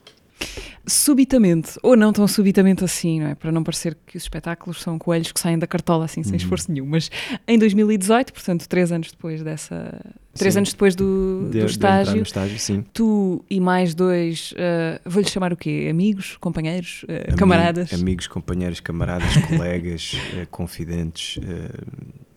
[0.86, 3.34] subitamente, ou não tão subitamente assim, não é?
[3.34, 6.36] Para não parecer que os espetáculos são coelhos que saem da cartola assim, sem uhum.
[6.36, 7.10] esforço nenhum, mas
[7.46, 10.00] em 2018, portanto, três anos depois dessa.
[10.34, 10.58] Três sim.
[10.58, 15.56] anos depois do, de, do estágio, estágio tu e mais dois, uh, vou-lhes chamar o
[15.56, 15.88] quê?
[15.90, 17.92] Amigos, companheiros, uh, camaradas?
[17.92, 21.38] Amigos, companheiros, camaradas, colegas, uh, confidentes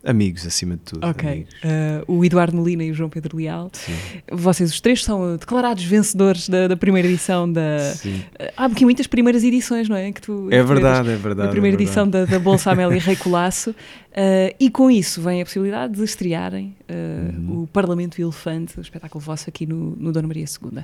[0.04, 1.06] Amigos, acima de tudo.
[1.06, 1.46] Ok.
[1.64, 3.70] Uh, o Eduardo Molina e o João Pedro Leal.
[3.74, 3.94] Sim.
[4.32, 7.80] Vocês os três são declarados vencedores da, da primeira edição da.
[7.96, 8.20] Sim.
[8.40, 10.12] Uh, há aqui muitas primeiras edições, não é?
[10.12, 11.50] Que tu, é verdade, é verdade.
[11.50, 13.72] A primeira é edição da, da, Bolsa Amélia Rei Colasso.
[13.72, 17.64] Uh, e com isso vem a possibilidade de estrearem uhum.
[17.64, 20.70] o Parlamento Elefante, o espetáculo vosso aqui no, no Dona Maria II.
[20.78, 20.84] Uhum.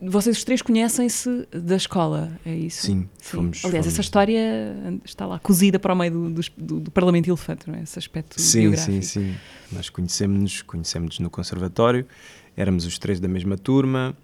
[0.00, 2.82] Vocês os três conhecem-se da escola, é isso?
[2.86, 3.30] Sim, Sim.
[3.36, 3.86] Fomos, Aliás, fomos.
[3.86, 7.82] essa história está lá cozida para o meio do, do, do Parlamento Elefante, não é?
[7.82, 8.92] Esse aspecto sim, biográfico.
[8.92, 9.34] Sim, sim,
[9.72, 12.06] Nós conhecemos-nos conhecemos no conservatório,
[12.54, 14.14] éramos os três da mesma turma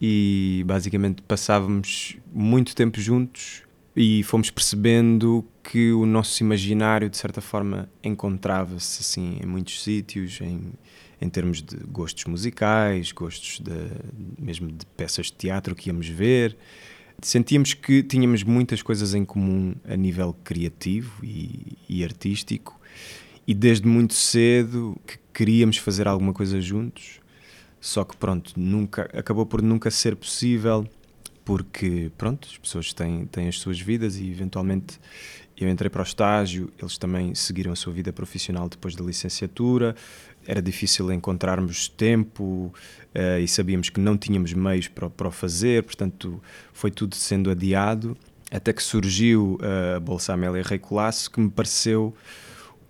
[0.00, 3.62] e basicamente passávamos muito tempo juntos
[3.94, 10.40] e fomos percebendo que o nosso imaginário, de certa forma, encontrava-se assim em muitos sítios,
[10.40, 10.72] em
[11.20, 13.72] em termos de gostos musicais, gostos de,
[14.38, 16.56] mesmo de peças de teatro que íamos ver.
[17.22, 22.78] Sentíamos que tínhamos muitas coisas em comum a nível criativo e, e artístico,
[23.46, 27.20] e desde muito cedo que queríamos fazer alguma coisa juntos.
[27.80, 30.88] Só que pronto, nunca acabou por nunca ser possível
[31.44, 34.98] porque pronto, as pessoas têm, têm as suas vidas e eventualmente
[35.56, 39.94] eu entrei para o estágio, eles também seguiram a sua vida profissional depois da licenciatura,
[40.46, 42.72] era difícil encontrarmos tempo
[43.14, 46.40] uh, e sabíamos que não tínhamos meios para, para o fazer, portanto
[46.72, 48.16] foi tudo sendo adiado,
[48.50, 52.14] até que surgiu uh, a Bolsa Amélia Rei Colasso, que me pareceu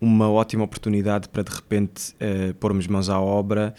[0.00, 3.74] uma ótima oportunidade para de repente uh, pormos mãos à obra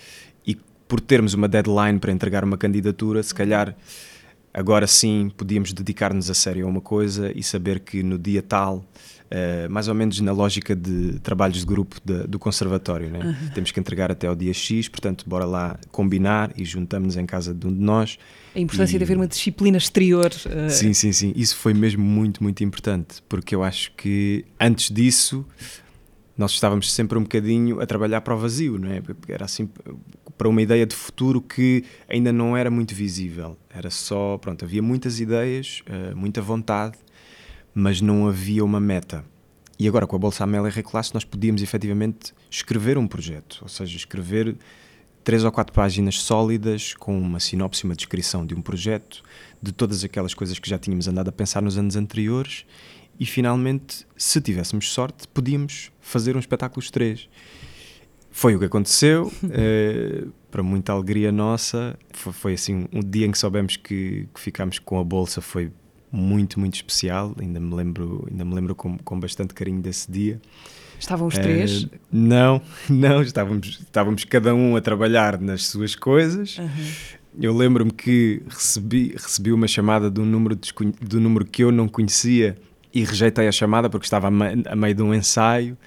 [0.46, 0.56] e
[0.88, 3.76] por termos uma deadline para entregar uma candidatura, se calhar
[4.54, 8.86] agora sim podíamos dedicar-nos a sério a uma coisa e saber que no dia tal
[9.26, 13.10] Uh, mais ou menos na lógica de trabalhos de grupo de, do conservatório.
[13.10, 13.20] Né?
[13.20, 13.50] Uhum.
[13.56, 17.54] Temos que entregar até ao dia X, portanto, bora lá combinar e juntamos-nos em casa
[17.54, 18.20] de um de nós.
[18.56, 19.00] A importância e...
[19.00, 20.32] de haver uma disciplina exterior.
[20.46, 20.70] Uh...
[20.70, 21.34] Sim, sim, sim.
[21.36, 25.44] Isso foi mesmo muito, muito importante, porque eu acho que antes disso
[26.38, 29.02] nós estávamos sempre um bocadinho a trabalhar para o vazio, não é?
[29.28, 29.70] Era assim
[30.38, 33.58] para uma ideia de futuro que ainda não era muito visível.
[33.74, 36.98] Era só, pronto, havia muitas ideias, uh, muita vontade,
[37.76, 39.26] mas não havia uma meta.
[39.78, 43.98] E agora com a Bolsa Amélia Reclasse nós podíamos efetivamente escrever um projeto, ou seja,
[43.98, 44.56] escrever
[45.22, 49.22] três ou quatro páginas sólidas com uma sinopse, uma descrição de um projeto,
[49.62, 52.66] de todas aquelas coisas que já tínhamos andado a pensar nos anos anteriores
[53.20, 57.30] e finalmente, se tivéssemos sorte, podíamos fazer um espetáculo os três.
[58.30, 61.98] Foi o que aconteceu, uh, para muita alegria nossa.
[62.12, 65.72] Foi, foi, assim um dia em que soubemos que, que ficámos com a bolsa, foi
[66.16, 67.36] muito, muito especial.
[67.40, 70.42] Ainda me lembro, ainda me lembro com, com bastante carinho desse dia.
[71.00, 71.84] Estavam os três?
[71.84, 76.58] Uh, não, não, estávamos, estávamos cada um a trabalhar nas suas coisas.
[76.58, 76.68] Uhum.
[77.42, 80.58] Eu lembro-me que recebi, recebi uma chamada de um número,
[81.02, 82.56] do número que eu não conhecia
[82.94, 85.78] e rejeitei a chamada porque estava a, me, a meio de um ensaio.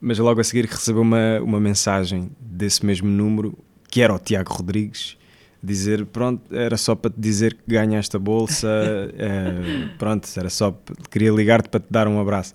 [0.00, 3.58] Mas logo a seguir recebi uma, uma mensagem desse mesmo número,
[3.90, 5.18] que era o Tiago Rodrigues,
[5.62, 8.68] dizer pronto, era só para te dizer que ganhaste a bolsa,
[9.16, 10.76] é, pronto, era só,
[11.10, 12.54] queria ligar-te para te dar um abraço.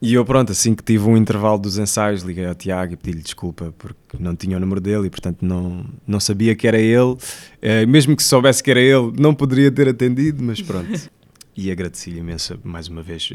[0.00, 3.22] E eu pronto, assim que tive um intervalo dos ensaios, liguei ao Tiago e pedi-lhe
[3.22, 7.16] desculpa porque não tinha o número dele e portanto não, não sabia que era ele,
[7.62, 11.10] é, mesmo que soubesse que era ele, não poderia ter atendido, mas pronto.
[11.56, 13.30] e agradeci-lhe imenso mais uma vez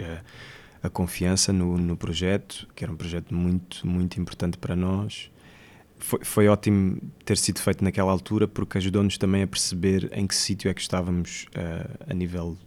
[0.83, 5.30] a, a confiança no, no projeto, que era um projeto muito, muito importante para nós
[6.03, 10.35] foi, foi ótimo ter sido feito naquela altura porque ajudou-nos também a perceber em que
[10.35, 12.57] sítio é que estávamos uh, a nível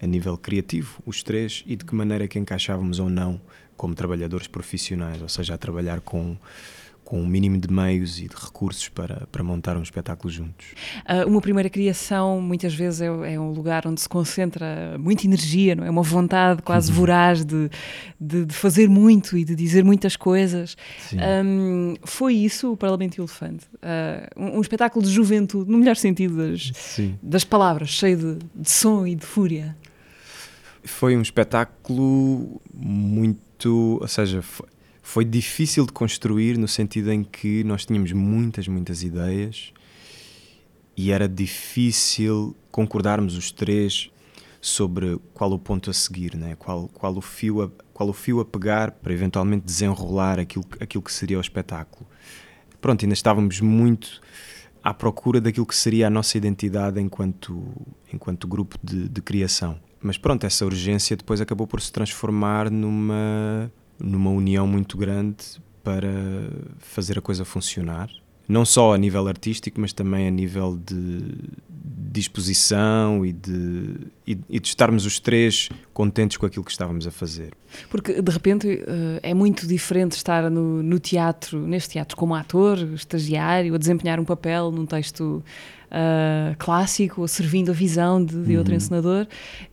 [0.00, 3.40] a nível criativo, os três, e de que maneira é que encaixávamos ou não
[3.76, 6.36] como trabalhadores profissionais, ou seja, a trabalhar com
[7.06, 10.66] com um mínimo de meios e de recursos para, para montar um espetáculo juntos.
[11.08, 15.76] Uh, uma primeira criação, muitas vezes, é, é, um lugar onde se concentra muita energia,
[15.76, 15.88] não é?
[15.88, 16.96] Uma vontade quase uhum.
[16.96, 17.70] voraz de,
[18.20, 20.76] de, de, fazer muito e de dizer muitas coisas.
[21.44, 23.66] Um, foi isso o Parlamento Elefante?
[23.76, 26.72] Uh, um, um, espetáculo de juventude, no melhor sentido das,
[27.22, 29.76] das palavras, cheio de, de som e de fúria.
[30.82, 33.98] Foi um espetáculo muito.
[34.00, 34.42] Ou seja,
[35.06, 39.72] foi, difícil de construir no sentido em que nós tínhamos muitas, muitas ideias
[40.96, 44.10] e era difícil concordarmos os três
[44.60, 46.56] sobre qual o ponto a seguir, né?
[46.56, 51.04] qual, qual, o fio a, qual o fio a pegar para eventualmente desenrolar aquilo, aquilo
[51.04, 52.04] que seria o espetáculo.
[52.80, 54.20] Pronto, ainda estávamos muito
[54.82, 57.64] à procura daquilo que seria a nossa identidade enquanto,
[58.12, 59.78] enquanto grupo de, de criação.
[60.00, 65.44] Mas pronto, essa urgência depois acabou por se transformar numa numa união muito grande
[65.82, 66.12] para
[66.78, 68.10] fazer a coisa funcionar.
[68.48, 71.34] Não só a nível artístico, mas também a nível de,
[72.16, 77.10] disposição e de, e, e, de estarmos os três contentes com aquilo que estávamos a
[77.10, 77.52] fazer.
[77.90, 82.78] Porque de repente eh, é muito diferente estar no, no teatro, neste teatro, como ator,
[82.94, 85.44] estagiário, a desempenhar um papel num texto
[85.86, 88.78] uh, clássico, ou servindo a visão de, de outro uhum.
[88.78, 89.26] encenador,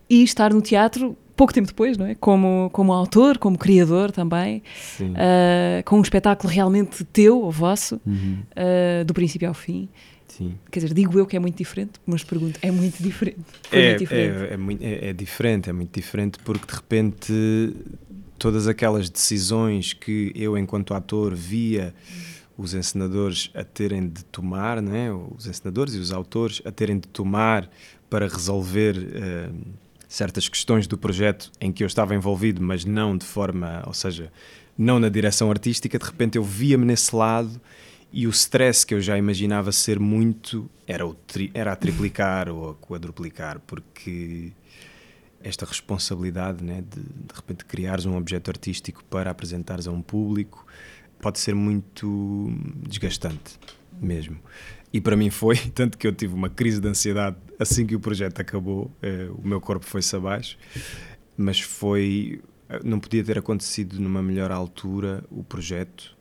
[0.08, 2.14] e estar no teatro pouco tempo depois, não é?
[2.14, 4.62] Como, como autor, como criador também,
[5.00, 8.38] uh, com um espetáculo realmente teu, ou vosso, uhum.
[8.52, 9.88] uh, do princípio ao fim.
[10.28, 10.54] Sim.
[10.70, 13.38] Quer dizer, digo eu que é muito diferente, mas pergunto, é muito diferente?
[13.70, 14.50] É, muito diferente.
[14.50, 17.76] É, é, muito, é, é, diferente, é muito diferente, porque de repente
[18.36, 21.94] todas aquelas decisões que eu, enquanto ator, via
[22.56, 25.12] os encenadores a terem de tomar, né?
[25.12, 27.70] os encenadores e os autores a terem de tomar
[28.08, 29.54] para resolver uh,
[30.14, 34.32] certas questões do projeto em que eu estava envolvido, mas não de forma, ou seja,
[34.78, 37.60] não na direção artística, de repente eu via-me nesse lado
[38.12, 42.48] e o stress que eu já imaginava ser muito era, o tri, era a triplicar
[42.48, 44.52] ou a quadruplicar, porque
[45.42, 50.64] esta responsabilidade né, de de repente criares um objeto artístico para apresentares a um público
[51.20, 52.52] pode ser muito
[52.86, 53.58] desgastante
[54.00, 54.38] mesmo.
[54.94, 58.00] E para mim foi, tanto que eu tive uma crise de ansiedade assim que o
[58.00, 60.56] projeto acabou, eh, o meu corpo foi-se abaixo,
[61.36, 62.40] mas foi.
[62.84, 66.16] Não podia ter acontecido numa melhor altura o projeto,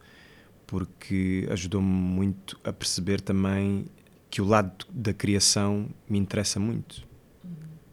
[0.66, 3.86] porque ajudou-me muito a perceber também
[4.30, 7.08] que o lado da criação me interessa muito.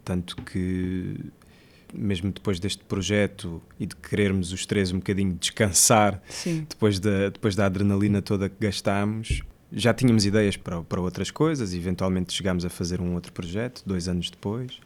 [0.02, 1.16] Tanto que,
[1.94, 6.20] mesmo depois deste projeto e de querermos os três um bocadinho descansar,
[6.68, 11.74] depois da, depois da adrenalina toda que gastámos, já tínhamos ideias para, para outras coisas,
[11.74, 14.80] eventualmente chegámos a fazer um outro projeto, dois anos depois.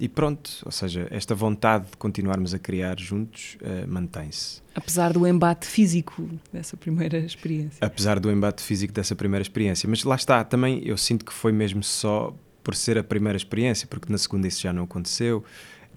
[0.00, 4.62] E pronto, ou seja, esta vontade de continuarmos a criar juntos uh, mantém-se.
[4.72, 7.78] Apesar do embate físico dessa primeira experiência.
[7.84, 9.88] Apesar do embate físico dessa primeira experiência.
[9.88, 13.88] Mas lá está, também eu sinto que foi mesmo só por ser a primeira experiência,
[13.88, 15.44] porque na segunda isso já não aconteceu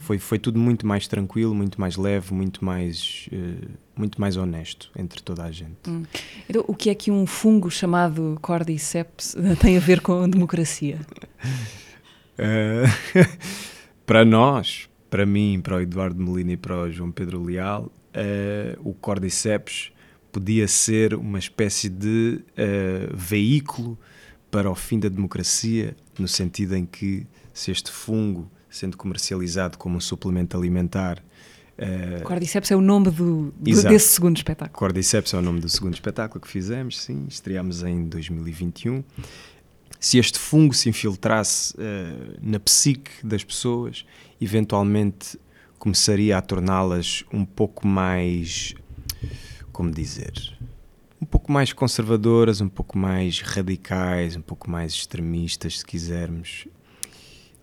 [0.02, 3.70] foi, foi tudo muito mais tranquilo, muito mais leve, muito mais, uh,
[4.02, 5.78] muito mais honesto entre toda a gente.
[5.88, 6.04] Hum.
[6.50, 11.00] Então, o que é que um fungo chamado Cordyceps tem a ver com a democracia?
[12.40, 13.28] uh,
[14.04, 18.90] para nós, para mim, para o Eduardo Molina e para o João Pedro Leal, uh,
[18.90, 19.92] o Cordyceps
[20.32, 22.40] podia ser uma espécie de
[23.14, 24.00] veículo
[24.50, 29.98] para o fim da democracia, no sentido em que se este fungo sendo comercializado como
[29.98, 31.22] um suplemento alimentar.
[31.82, 34.78] Uh, Cordyceps é o nome do, do desse segundo espetáculo.
[34.78, 39.04] Cordyceps é o nome do segundo espetáculo que fizemos, sim, estreámos em 2021.
[40.00, 44.06] Se este fungo se infiltrasse uh, na psique das pessoas,
[44.40, 45.40] eventualmente
[45.80, 48.76] começaria a torná-las um pouco mais.
[49.72, 50.34] Como dizer?
[51.20, 56.68] Um pouco mais conservadoras, um pouco mais radicais, um pouco mais extremistas, se quisermos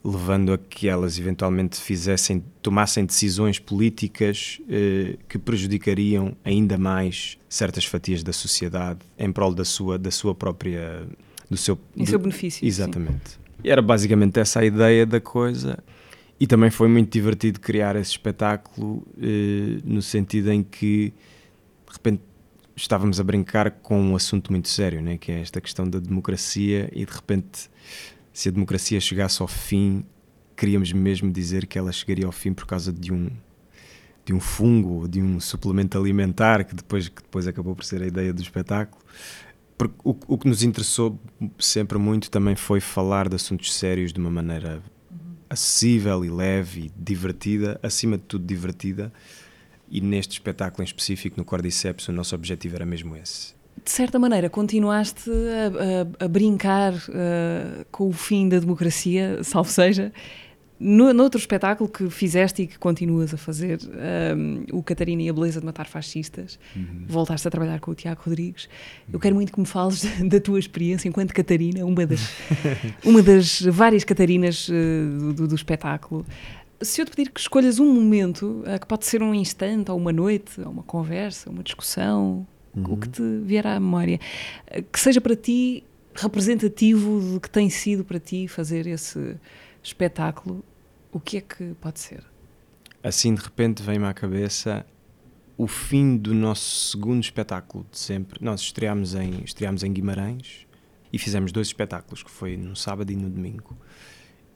[0.08, 7.84] levando a que elas eventualmente fizessem, tomassem decisões políticas eh, que prejudicariam ainda mais certas
[7.84, 11.06] fatias da sociedade em prol da sua, da sua própria.
[11.50, 12.66] do seu, em do, seu benefício.
[12.66, 13.30] Exatamente.
[13.30, 13.38] Sim.
[13.64, 15.78] E era basicamente essa a ideia da coisa.
[16.40, 21.12] E também foi muito divertido criar esse espetáculo, eh, no sentido em que,
[21.86, 22.22] de repente,
[22.76, 25.18] estávamos a brincar com um assunto muito sério, né?
[25.18, 27.68] que é esta questão da democracia, e de repente
[28.38, 30.04] se a democracia chegasse ao fim,
[30.56, 33.28] queríamos mesmo dizer que ela chegaria ao fim por causa de um
[34.24, 38.06] de um fungo, de um suplemento alimentar que depois que depois acabou por ser a
[38.06, 39.02] ideia do espetáculo.
[39.76, 41.20] Porque o, o que nos interessou
[41.58, 44.84] sempre muito também foi falar de assuntos sérios de uma maneira
[45.50, 49.12] acessível e leve e divertida, acima de tudo divertida.
[49.90, 54.18] E neste espetáculo em específico, no Cordyceps, o nosso objetivo era mesmo esse de certa
[54.18, 60.12] maneira, continuaste a, a, a brincar uh, com o fim da democracia, salvo seja,
[60.80, 65.28] no, noutro espetáculo que fizeste e que continuas a fazer, um, eh, o Catarina e
[65.28, 67.04] a Beleza de Matar Fascistas, uhum.
[67.08, 68.68] voltaste a trabalhar com o Tiago Rodrigues.
[69.12, 72.32] Eu quero muito que me fales da tua experiência enquanto Catarina, uma das,
[73.04, 76.24] uma das várias Catarinas uh, do, do, espetáculo.
[76.80, 79.96] Se eu te pedir que escolhas um momento, uh, que pode ser um instante, ou
[79.96, 82.94] uma noite, ou uma conversa, uma discussão, uhum.
[82.94, 84.18] o que te vier à memória,
[84.92, 89.36] que seja para ti representativo do que tem sido para ti fazer esse
[89.82, 90.64] espetáculo,
[91.12, 92.24] o que é que pode ser?
[93.02, 94.84] Assim, de repente, vem-me à cabeça
[95.56, 98.44] o fim do nosso segundo espetáculo de sempre.
[98.44, 100.66] Nós estreámos em, estreámos em Guimarães
[101.12, 103.76] e fizemos dois espetáculos, que foi no sábado e no domingo.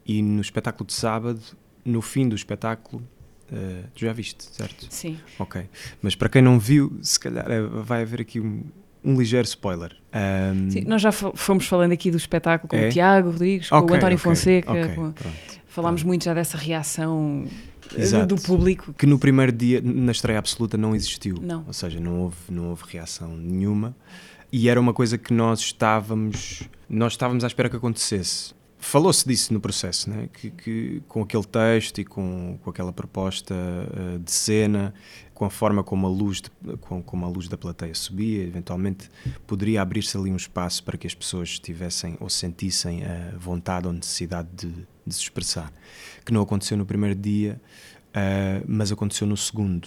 [0.05, 1.41] E no espetáculo de sábado,
[1.85, 3.07] no fim do espetáculo,
[3.53, 4.87] Uh, tu já viste, certo?
[4.89, 5.19] Sim.
[5.39, 5.69] Ok.
[6.01, 8.63] Mas para quem não viu, se calhar eh, vai haver aqui um,
[9.05, 9.95] um ligeiro spoiler.
[10.15, 12.89] Um, Sim, nós já fomos falando aqui do espetáculo com É?
[12.89, 15.13] o Tiago Rodrigues, com ok, o António ok, Fonseca, ok, com-
[15.69, 17.45] falámos muito já dessa reação
[17.95, 18.35] eh, Exato.
[18.35, 18.95] do público.
[18.95, 21.37] Que no primeiro dia, na estreia absoluta, não existiu.
[21.43, 21.65] Não.
[21.67, 23.95] Ou seja, não houve, não houve reação nenhuma.
[24.51, 28.55] E era uma coisa que nós estávamos, nós estávamos à espera que acontecesse.
[28.85, 30.29] Falou-se disso no processo, né?
[30.33, 34.93] que, que com aquele texto e com, com aquela proposta eh, de cena,
[35.33, 39.09] com a forma como a luz, de- com, como a luz da plateia subia, eventualmente
[39.47, 43.93] poderia abrir-se ali um espaço para que as pessoas tivessem ou sentissem a vontade ou
[43.93, 44.69] necessidade de,
[45.07, 45.73] de se expressar.
[46.25, 47.61] Que não aconteceu no primeiro dia,
[48.13, 49.87] eh, mas aconteceu no segundo.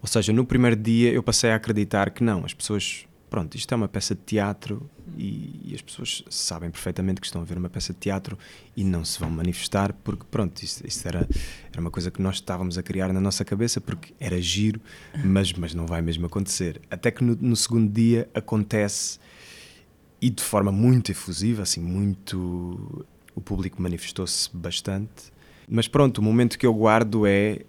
[0.00, 3.72] Ou seja, no primeiro dia eu passei a acreditar que não, as pessoas, pronto, isto
[3.72, 7.56] é uma peça de teatro e, e as pessoas sabem perfeitamente que estão a ver
[7.56, 8.38] uma peça de teatro
[8.76, 11.26] e não se vão manifestar porque, pronto, isto era,
[11.72, 14.82] era uma coisa que nós estávamos a criar na nossa cabeça porque era giro,
[15.24, 16.78] mas, mas não vai mesmo acontecer.
[16.90, 19.18] Até que no, no segundo dia acontece
[20.20, 23.06] e de forma muito efusiva, assim, muito.
[23.34, 25.32] O público manifestou-se bastante.
[25.66, 27.64] Mas pronto, o momento que eu guardo é.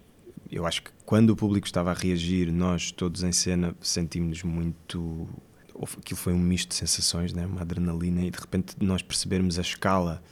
[0.52, 5.28] Eu acho que quando o público estava a reagir, nós todos em cena sentimos-nos muito.
[5.76, 7.46] Aquilo foi um misto de sensações, né?
[7.46, 10.24] uma adrenalina, e de repente nós percebermos a escala,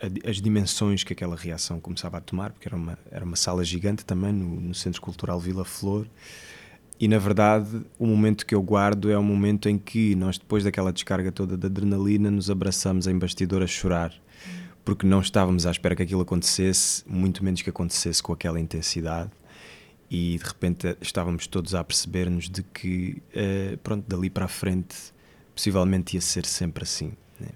[0.00, 3.64] a as dimensões que aquela reação começava a tomar, porque era uma, era uma sala
[3.64, 6.06] gigante também no, no Centro Cultural Vila Flor.
[6.98, 10.64] E na verdade, o momento que eu guardo é o momento em que nós, depois
[10.64, 14.14] daquela descarga toda de adrenalina, nos abraçamos em bastidor a chorar,
[14.82, 19.30] porque não estávamos à espera que aquilo acontecesse, muito menos que acontecesse com aquela intensidade.
[20.10, 24.96] E de repente estávamos todos a perceber-nos de que, eh, pronto, dali para a frente,
[25.54, 27.12] possivelmente ia ser sempre assim.
[27.40, 27.48] né?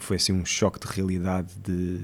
[0.00, 2.00] Foi assim um choque de realidade de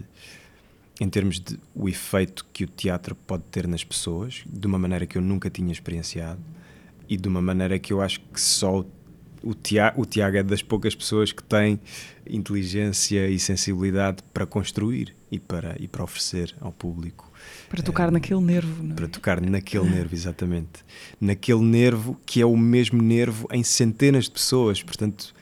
[1.00, 5.06] em termos de o efeito que o teatro pode ter nas pessoas, de uma maneira
[5.06, 6.40] que eu nunca tinha experienciado
[7.08, 8.84] e de uma maneira que eu acho que só
[9.42, 11.80] o Tiago, o Tiago é das poucas pessoas que tem
[12.28, 17.27] inteligência e sensibilidade para construir e para, e para oferecer ao público.
[17.68, 18.94] Para tocar naquele nervo, não é?
[18.94, 20.84] Para tocar naquele nervo, exatamente.
[21.20, 24.82] Naquele nervo que é o mesmo nervo em centenas de pessoas.
[24.82, 25.34] Portanto,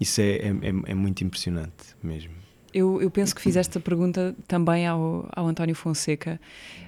[0.00, 2.32] isso é, é, é- é muito impressionante mesmo.
[2.72, 6.40] Eu, eu penso que fiz esta pergunta também ao, ao António Fonseca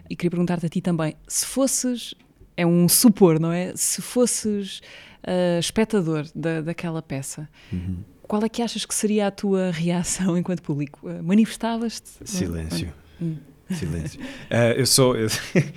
[0.09, 1.15] e queria perguntar-te a ti também.
[1.27, 2.15] Se fosses,
[2.57, 3.73] é um supor, não é?
[3.75, 4.81] Se fosses
[5.25, 7.99] ah, espectador da, daquela peça, Uhum.
[8.23, 11.09] qual é que achas que seria a tua reação enquanto público?
[11.09, 12.11] Ah, Manifestavas-te?
[12.25, 12.93] Silêncio.
[13.21, 13.37] Hum.
[13.71, 14.21] Silêncio.
[14.51, 15.29] Ah, eu sou, eu,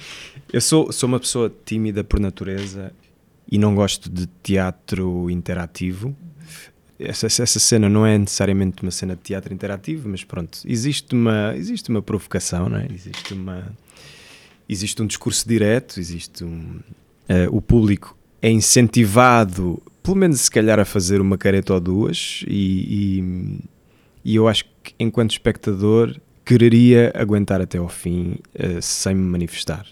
[0.52, 2.94] eu sou, sou uma pessoa tímida por natureza
[3.50, 6.16] e não gosto de teatro interativo.
[6.98, 11.54] Essa, essa cena não é necessariamente uma cena de teatro interativo, mas pronto, existe uma,
[11.56, 12.88] existe uma provocação, não é?
[12.90, 13.76] existe, uma,
[14.68, 16.80] existe um discurso direto, existe um.
[17.28, 22.44] ah, o público é incentivado, pelo menos se calhar, a fazer uma careta ou duas,
[22.48, 26.16] e, e, e eu acho que enquanto espectador
[26.46, 29.86] quereria aguentar até ao fim eh, sem me manifestar.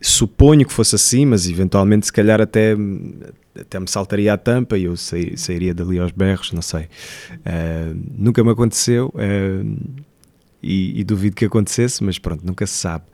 [0.00, 2.76] Suponho que fosse assim, mas eventualmente se calhar até,
[3.58, 6.88] até me saltaria a tampa e eu sai- sairia dali aos berros, não sei.
[7.44, 9.64] Eh, nunca me aconteceu eh,
[10.62, 13.04] e, e duvido que acontecesse, mas pronto, nunca se sabe.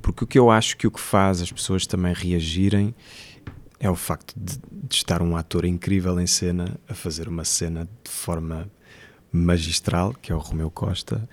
[0.00, 2.94] Porque o que eu acho que o que faz as pessoas também reagirem
[3.80, 7.88] é o facto de, de estar um ator incrível em cena a fazer uma cena
[8.04, 8.70] de forma
[9.32, 11.28] magistral, que é o Romeu Costa,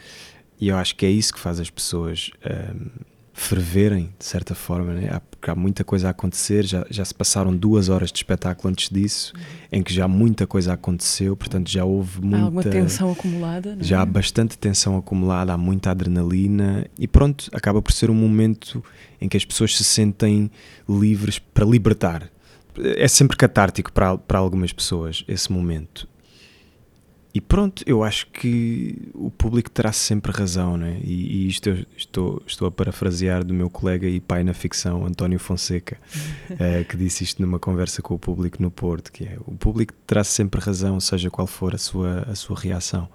[0.60, 2.90] e eu acho que é isso que faz as pessoas ahm,
[3.38, 5.10] ferverem, de certa forma, né?
[5.12, 8.72] há, porque há muita coisa a acontecer, já, já se passaram duas horas de espetáculo
[8.72, 9.32] antes disso,
[9.72, 12.72] em que já muita coisa aconteceu, portanto já houve Há alguma muita...
[12.72, 13.76] tensão acumulada?
[13.76, 13.84] não é?
[13.84, 18.84] Já há bastante tensão acumulada, há muita adrenalina e pronto, acaba por ser um momento
[19.22, 20.50] em que as pessoas se sentem
[20.90, 22.32] livres para libertar.
[22.76, 26.08] É sempre catártico para, para algumas pessoas esse momento.
[27.38, 31.00] E pronto, eu acho que o público terá sempre razão, né?
[31.04, 35.06] E, e isto eu estou, estou a parafrasear do meu colega e pai na ficção,
[35.06, 36.00] António Fonseca,
[36.60, 39.94] eh, que disse isto numa conversa com o público no Porto, que é o público
[40.08, 43.08] terá sempre razão, seja qual for a sua, a sua reação.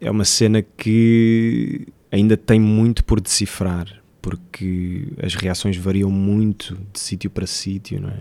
[0.00, 7.00] É uma cena que ainda tem muito por decifrar, porque as reações variam muito de
[7.00, 8.20] sítio para sítio, não é?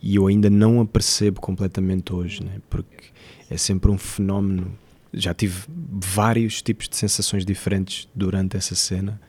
[0.00, 2.62] E eu ainda não a percebo completamente hoje, né?
[2.68, 3.12] porque
[3.52, 4.72] é sempre um fenómeno.
[5.12, 9.20] Já tive vários tipos de sensações diferentes durante essa cena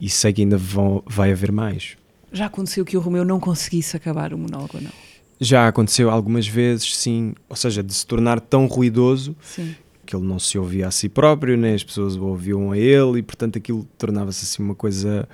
[0.00, 1.96] e sei que ainda vão, vai haver mais.
[2.32, 4.90] Já aconteceu que o Romeu não conseguisse acabar o monólogo não?
[5.40, 9.74] Já aconteceu algumas vezes, sim, ou seja, de se tornar tão ruidoso Sim.
[10.04, 13.20] que ele não se ouvia a si próprio, nem as pessoas o ouviam a ele,
[13.20, 15.26] e portanto aquilo tornava-se assim uma coisa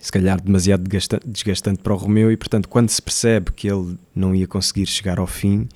[0.00, 0.88] se calhar demasiado
[1.24, 5.18] desgastante para o Romeu e portanto quando se percebe que ele não ia conseguir chegar
[5.18, 5.68] ao fim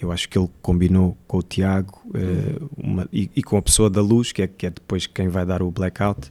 [0.00, 3.88] eu acho que ele combinou com o Tiago uh, uma, e, e, com a pessoa
[3.88, 6.30] da luz que é, que é depois quem vai dar o blackout.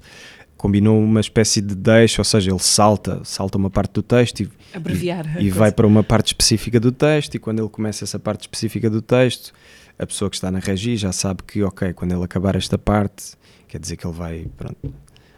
[0.55, 4.49] Combinou uma espécie de deixa, ou seja, ele salta, salta uma parte do texto e,
[4.74, 8.18] Abreviar e, e vai para uma parte específica do texto e quando ele começa essa
[8.20, 9.51] parte específica do texto,
[9.97, 13.34] a pessoa que está na regi já sabe que, ok, quando ele acabar esta parte,
[13.68, 14.93] quer dizer que ele vai, pronto,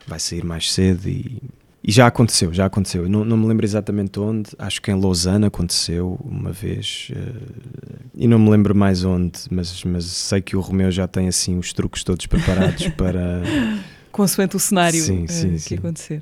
[0.05, 1.41] vai sair mais cedo e,
[1.87, 3.03] e já aconteceu, já aconteceu.
[3.03, 8.01] Eu não, não me lembro exatamente onde, acho que em Lausanne aconteceu uma vez uh,
[8.13, 11.57] e não me lembro mais onde, mas, mas sei que o Romeu já tem assim
[11.57, 13.41] os truques todos preparados para
[14.11, 15.75] consoante o cenário sim, uh, sim, que sim.
[15.75, 16.21] acontecer.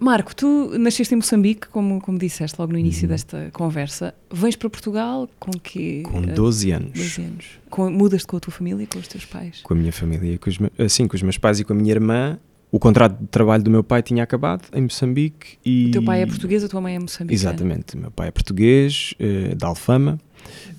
[0.00, 3.08] Marco, tu nasceste em Moçambique, como, como disseste logo no início uhum.
[3.08, 4.14] desta conversa.
[4.32, 6.02] Vens para Portugal com que?
[6.02, 6.92] Com 12 anos.
[6.92, 7.46] 12 anos.
[7.68, 9.60] Com, mudas-te com a tua família, com os teus pais?
[9.62, 11.90] Com a minha família, com os, assim, com os meus pais e com a minha
[11.92, 12.38] irmã.
[12.74, 15.86] O contrato de trabalho do meu pai tinha acabado em Moçambique e...
[15.86, 17.32] O teu pai é português, a tua mãe é moçambicana?
[17.32, 17.94] Exatamente.
[17.94, 20.18] O meu pai é português, uh, da Alfama,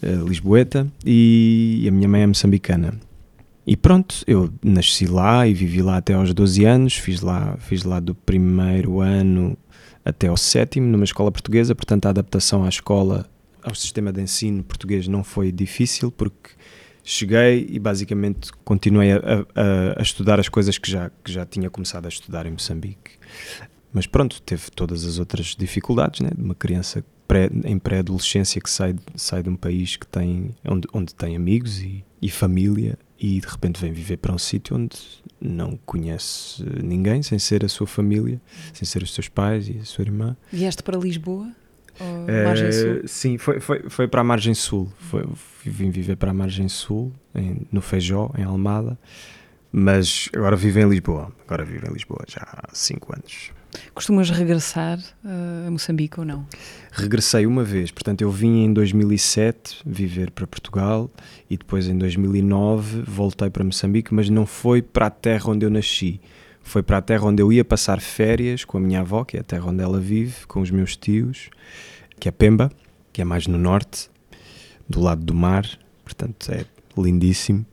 [0.03, 2.99] uh, Lisboeta, e a minha mãe é moçambicana.
[3.65, 7.85] E pronto, eu nasci lá e vivi lá até aos 12 anos, fiz lá, fiz
[7.85, 9.57] lá do primeiro ano
[10.03, 13.25] até ao sétimo, numa escola portuguesa, portanto a adaptação à escola,
[13.63, 16.49] ao sistema de ensino português não foi difícil, porque
[17.05, 21.69] cheguei e basicamente continuei a, a, a estudar as coisas que já, que já tinha
[21.69, 23.11] começado a estudar em Moçambique.
[23.93, 26.29] Mas pronto, teve todas as outras dificuldades, né?
[26.35, 30.87] de uma criança pré, em pré-adolescência que sai, sai de um país que tem, onde,
[30.91, 34.97] onde tem amigos e, e família e de repente vem viver para um sítio onde
[35.39, 38.41] não conhece ninguém, sem ser a sua família,
[38.73, 40.35] sem ser os seus pais e a sua irmã.
[40.51, 41.49] Vieste para Lisboa?
[42.43, 43.01] Margem sul?
[43.05, 44.91] Sim, foi, foi, foi para a margem sul.
[44.97, 45.25] Foi,
[45.63, 48.97] vim viver para a margem sul, em, no Feijó, em Almada,
[49.71, 51.31] mas agora vivo em Lisboa.
[51.45, 53.51] Agora vivo em Lisboa já há 5 anos.
[53.93, 56.45] Costumas regressar uh, a Moçambique ou não?
[56.91, 61.09] Regressei uma vez, portanto eu vim em 2007 viver para Portugal
[61.49, 65.69] e depois em 2009 voltei para Moçambique, mas não foi para a terra onde eu
[65.69, 66.21] nasci.
[66.65, 69.39] Foi para a terra onde eu ia passar férias com a minha avó, que é
[69.39, 71.49] a terra onde ela vive, com os meus tios,
[72.19, 72.71] que é Pemba,
[73.13, 74.09] que é mais no norte,
[74.89, 75.65] do lado do mar,
[76.03, 76.65] portanto é
[76.97, 77.63] lindíssimo.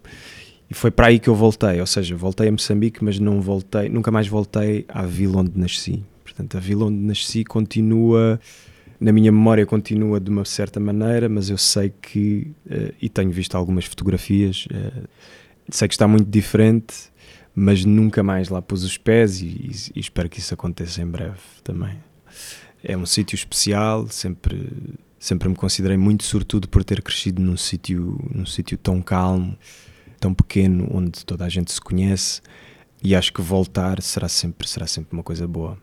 [0.71, 3.89] E foi para aí que eu voltei, ou seja, voltei a Moçambique, mas não voltei,
[3.89, 6.05] nunca mais voltei à vila onde nasci.
[6.23, 8.39] Portanto, a vila onde nasci continua,
[9.01, 13.31] na minha memória continua de uma certa maneira, mas eu sei que, uh, e tenho
[13.31, 15.09] visto algumas fotografias, uh,
[15.71, 17.11] sei que está muito diferente,
[17.55, 21.41] mas nunca mais lá pus os pés e, e, espero que isso aconteça em breve
[21.63, 21.99] também.
[22.83, 28.19] É um sítio especial, sempre sempre me considerei muito sortudo por ter crescido num sítio
[28.35, 29.57] num sítio tão calmo
[30.19, 32.41] tão pequeno onde toda a gente se conhece
[33.03, 35.77] e acho que voltar será sempre, será sempre uma coisa boa.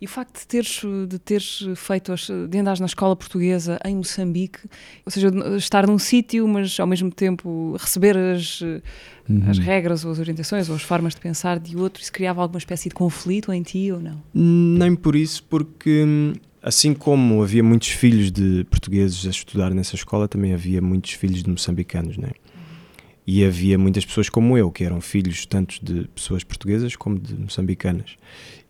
[0.00, 2.12] E o facto de teres, de teres feito,
[2.48, 4.58] de andares na escola portuguesa em Moçambique,
[5.04, 9.44] ou seja, estar num sítio, mas ao mesmo tempo receber as, uhum.
[9.48, 12.58] as regras ou as orientações ou as formas de pensar de outro, isso criava alguma
[12.58, 14.20] espécie de conflito em ti ou não?
[14.34, 16.04] Nem por isso, porque
[16.62, 21.42] assim como havia muitos filhos de portugueses a estudar nessa escola, também havia muitos filhos
[21.42, 22.41] de moçambicanos, não é?
[23.26, 27.34] E havia muitas pessoas como eu, que eram filhos tanto de pessoas portuguesas como de
[27.34, 28.16] moçambicanas.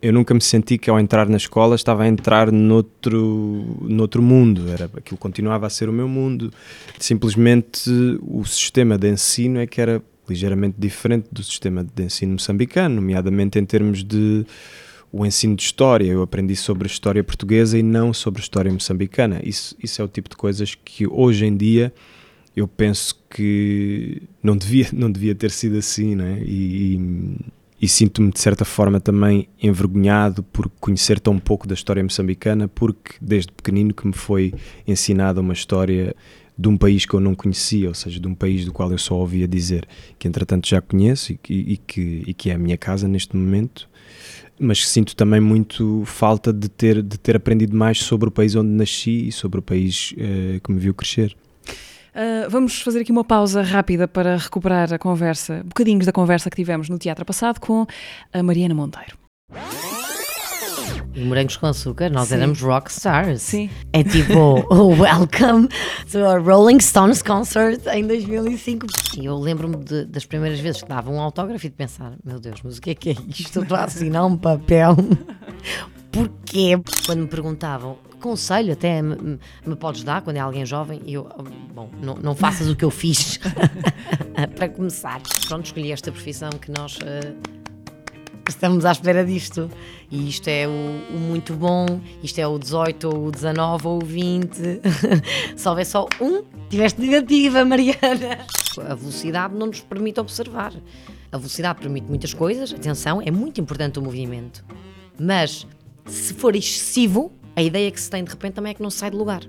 [0.01, 4.69] Eu nunca me senti que ao entrar na escola estava a entrar noutro, noutro mundo,
[4.69, 6.53] era, aquilo continuava a ser o meu mundo.
[6.99, 7.91] Simplesmente
[8.21, 13.59] o sistema de ensino é que era ligeiramente diferente do sistema de ensino moçambicano, nomeadamente
[13.59, 14.45] em termos de
[15.11, 16.07] o ensino de história.
[16.07, 19.41] Eu aprendi sobre a história portuguesa e não sobre a história moçambicana.
[19.45, 21.93] Isso, isso é o tipo de coisas que hoje em dia
[22.55, 26.43] eu penso que não devia, não devia ter sido assim, né?
[26.45, 27.37] E, e,
[27.83, 33.15] e sinto-me de certa forma também envergonhado por conhecer tão pouco da história moçambicana, porque
[33.21, 34.53] desde pequenino que me foi
[34.87, 36.15] ensinada uma história
[36.57, 38.99] de um país que eu não conhecia, ou seja, de um país do qual eu
[38.99, 39.89] só ouvia dizer,
[40.19, 43.35] que entretanto já conheço e que, e que, e que é a minha casa neste
[43.35, 43.89] momento,
[44.61, 48.71] mas sinto também muito falta de ter, de ter aprendido mais sobre o país onde
[48.71, 51.35] nasci e sobre o país uh, que me viu crescer.
[52.15, 56.57] Uh, vamos fazer aqui uma pausa rápida para recuperar a conversa, bocadinhos da conversa que
[56.57, 57.87] tivemos no teatro passado com
[58.33, 59.17] a Mariana Monteiro.
[61.15, 62.37] E morangos com açúcar, nós Sim.
[62.37, 63.43] éramos rock stars.
[63.43, 63.71] Sim.
[63.93, 65.69] É tipo, oh, welcome
[66.11, 68.87] to a Rolling Stones concert em 2005.
[69.19, 72.61] E eu lembro-me das primeiras vezes que dava um autógrafo e de pensar: meu Deus,
[72.63, 73.63] mas o que é que é isto?
[73.63, 74.97] Estou a assinar um papel.
[76.11, 76.81] Porquê?
[77.07, 81.03] Quando me perguntavam conselho até me, me, podes dar quando é alguém jovem?
[81.05, 81.29] E eu,
[81.75, 83.39] bom, não, não faças o que eu fiz
[84.57, 85.21] para começar.
[85.47, 87.63] Pronto, escolhi esta profissão que nós uh,
[88.49, 89.71] Estamos à espera disto.
[90.11, 94.03] E isto é o, o muito bom, isto é o 18, ou o 19, ou
[94.03, 94.81] o 20.
[95.57, 98.47] Se houver só um, tiveste negativa, Mariana.
[98.79, 100.73] A velocidade não nos permite observar.
[101.31, 104.65] A velocidade permite muitas coisas, atenção, é muito importante o movimento.
[105.19, 105.67] Mas
[106.07, 108.99] se for excessivo, a ideia que se tem de repente também é que não se
[108.99, 109.43] sai do lugar.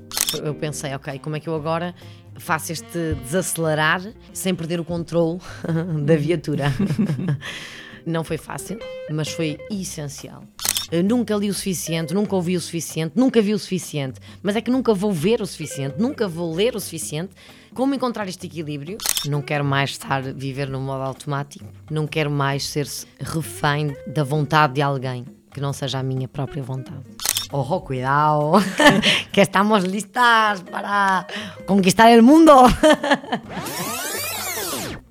[0.43, 1.93] Eu pensei, ok, como é que eu agora
[2.37, 4.01] faço este desacelerar
[4.33, 5.39] sem perder o controle
[6.03, 6.65] da viatura?
[8.05, 8.77] Não foi fácil,
[9.09, 10.43] mas foi essencial.
[10.91, 14.61] Eu nunca li o suficiente, nunca ouvi o suficiente, nunca vi o suficiente, mas é
[14.61, 17.31] que nunca vou ver o suficiente, nunca vou ler o suficiente.
[17.73, 18.97] Como encontrar este equilíbrio?
[19.25, 22.87] Não quero mais estar viver no modo automático, não quero mais ser
[23.19, 27.03] refém da vontade de alguém que não seja a minha própria vontade.
[27.51, 28.53] Ojo, cuidado,
[29.31, 31.27] que estamos listas para
[31.65, 32.53] conquistar el mundo.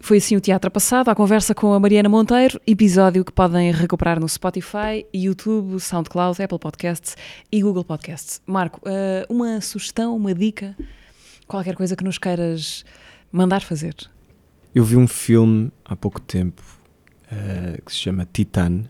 [0.01, 4.19] Foi assim o teatro passado, a conversa com a Mariana Monteiro, episódio que podem recuperar
[4.19, 7.17] no Spotify, YouTube, SoundCloud, Apple Podcasts
[7.53, 8.43] e Google Podcasts.
[8.45, 10.77] Marco, uh, uma sugestão, uma dica,
[11.47, 12.85] qualquer coisa que nos queiras
[13.31, 13.95] mandar fazer?
[14.75, 16.63] Eu vi um filme há pouco tempo
[17.31, 18.83] uh, que se chama Titan,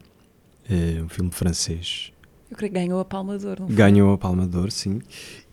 [0.70, 2.11] uh, um filme francês.
[2.52, 3.66] Eu creio que ganhou a Palma de Ouro.
[3.66, 5.00] Ganhou a Palma de Ouro, sim.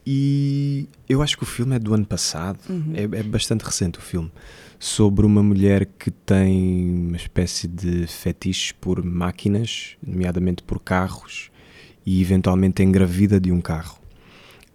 [0.05, 2.91] E eu acho que o filme é do ano passado, uhum.
[2.93, 4.29] é, é bastante recente o filme
[4.77, 11.49] sobre uma mulher que tem uma espécie de fetiches por máquinas, nomeadamente por carros,
[12.05, 13.97] e eventualmente engravida de um carro.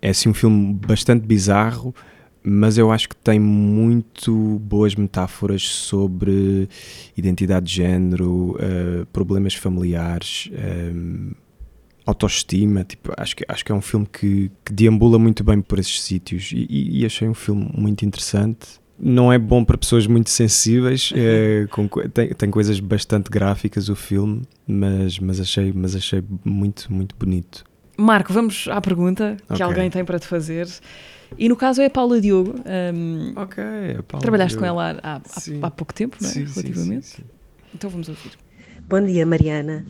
[0.01, 1.95] É assim um filme bastante bizarro,
[2.43, 6.70] mas eu acho que tem muito boas metáforas sobre
[7.16, 10.93] identidade de género, uh, problemas familiares, eh,
[12.07, 12.84] autoestima.
[12.84, 16.00] Tipo, acho, que, acho que é um filme que, que deambula muito bem por esses
[16.02, 20.30] sítios e, e, e achei um filme muito interessante não é bom para pessoas muito
[20.30, 21.12] sensíveis.
[21.14, 26.92] É, com, tem, tem coisas bastante gráficas o filme, mas, mas, achei, mas achei muito,
[26.92, 27.64] muito bonito.
[27.96, 29.64] Marco, vamos à pergunta que okay.
[29.64, 30.68] alguém tem para te fazer.
[31.38, 32.55] E no caso é a Paula Diogo.
[32.94, 33.64] Um, ok,
[33.98, 34.61] a Paula Trabalhaste Diogo.
[34.61, 35.20] com ela há, há,
[35.62, 36.32] há, pouco tempo, não é?
[36.32, 37.07] Sim, Relativamente.
[37.07, 37.28] Sim, sim,
[37.74, 38.32] então vamos ouvir.
[38.88, 39.84] Bom dia, Mariana.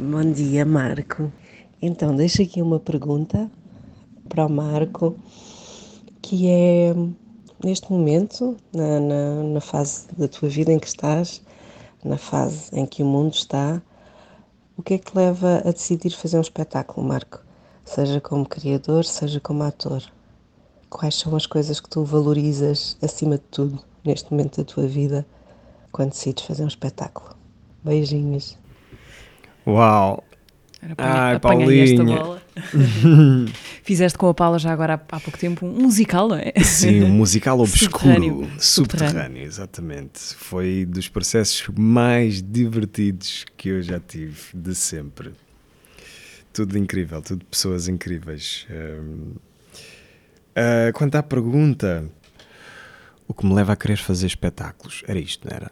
[0.00, 1.32] Bom dia, Marco.
[1.82, 3.50] Então, deixo aqui uma pergunta
[4.28, 5.18] para o Marco,
[6.22, 6.94] que é
[7.64, 11.42] neste momento, na, na, na, fase da tua vida em que estás,
[12.04, 13.82] na fase em que o mundo está,
[14.76, 17.42] o que é que leva a decidir fazer um espetáculo, Marco?
[17.84, 20.04] Seja como criador, seja como ator.
[20.88, 25.26] Quais são as coisas que tu valorizas acima de tudo neste momento da tua vida
[25.90, 27.34] quando decides fazer um espetáculo?
[27.82, 28.56] Beijinhos.
[29.68, 30.24] Uau!
[30.80, 31.84] Era Ai, Paulinha.
[31.84, 32.42] esta bola.
[33.82, 36.52] Fizeste com a Paula já agora há, há, pouco tempo um musical, não é?
[36.64, 38.50] Sim, um musical obscuro, subterrâneo.
[38.58, 40.20] subterrâneo, exatamente.
[40.36, 45.32] Foi dos processos mais divertidos que eu já tive de sempre.
[46.50, 48.66] Tudo incrível, tudo pessoas incríveis.
[48.70, 49.36] Uh,
[50.56, 52.08] uh, quanto à pergunta,
[53.26, 55.70] o que me leva a querer fazer espetáculos era isto, não era?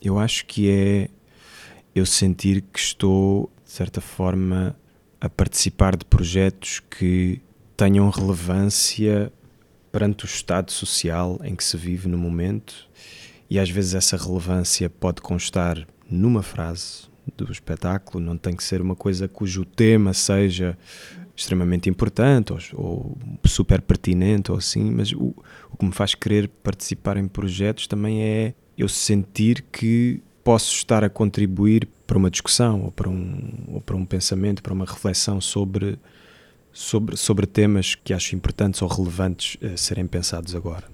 [0.00, 1.08] Eu acho que é
[1.94, 4.76] eu sentir que estou de certa forma,
[5.18, 7.40] a participar de projetos que
[7.74, 9.32] tenham relevância
[9.90, 12.86] perante o estado social em que se vive no momento.
[13.48, 18.82] E às vezes essa relevância pode constar numa frase do espetáculo, não tem que ser
[18.82, 20.76] uma coisa cujo tema seja
[21.34, 25.34] extremamente importante ou, ou super pertinente ou assim, mas o,
[25.70, 31.04] o que me faz querer participar em projetos também é eu sentir que posso estar
[31.04, 35.40] a contribuir para uma discussão ou para um, ou para um pensamento, para uma reflexão
[35.40, 35.98] sobre,
[36.72, 40.84] sobre, sobre temas que acho importantes ou relevantes uh, serem pensados agora.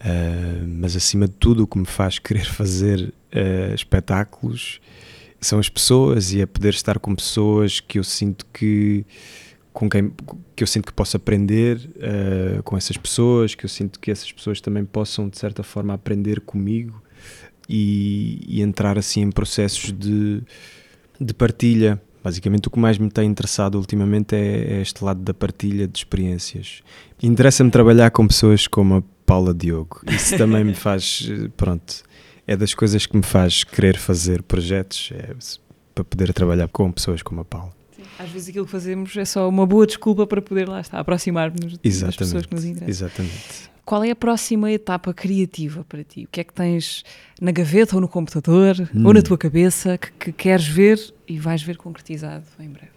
[0.00, 4.80] Uh, mas acima de tudo, o que me faz querer fazer uh, espetáculos
[5.40, 9.04] são as pessoas e é poder estar com pessoas que eu sinto que
[9.74, 10.12] com quem
[10.56, 14.32] que eu sinto que posso aprender uh, com essas pessoas, que eu sinto que essas
[14.32, 17.03] pessoas também possam de certa forma aprender comigo
[17.68, 20.42] e, e entrar assim em processos de,
[21.20, 22.00] de partilha.
[22.22, 25.98] Basicamente, o que mais me tem interessado ultimamente é, é este lado da partilha de
[25.98, 26.82] experiências.
[27.22, 30.00] Interessa-me trabalhar com pessoas como a Paula Diogo.
[30.08, 32.02] Isso também me faz, pronto,
[32.46, 35.34] é das coisas que me faz querer fazer projetos, é
[35.94, 37.72] para poder trabalhar com pessoas como a Paula.
[38.18, 41.78] Às vezes aquilo que fazemos é só uma boa desculpa para poder lá estar, aproximar-nos
[41.78, 42.88] das pessoas que nos interessam.
[42.88, 43.74] Exatamente.
[43.84, 46.24] Qual é a próxima etapa criativa para ti?
[46.24, 47.04] O que é que tens
[47.40, 49.06] na gaveta ou no computador hum.
[49.06, 49.22] ou na hum.
[49.22, 50.98] tua cabeça que, que, queres ver
[51.28, 52.94] e vais ver concretizado em breve?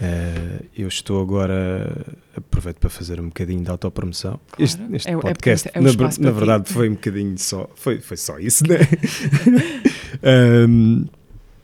[0.00, 4.40] Uh, eu estou agora, aproveito para fazer um bocadinho de autopromoção.
[4.50, 4.64] Claro.
[4.64, 8.00] Este, este é, é podcast, é, é na, na verdade, foi um bocadinho só, foi,
[8.00, 8.78] foi só isso, né?
[10.66, 11.04] um,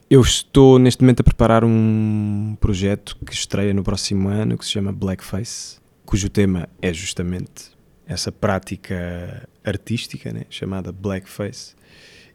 [0.09, 4.70] Eu estou neste momento a preparar um projeto que estreia no próximo ano que se
[4.70, 7.72] chama Blackface, cujo tema é justamente
[8.07, 11.74] essa prática artística né, chamada Blackface.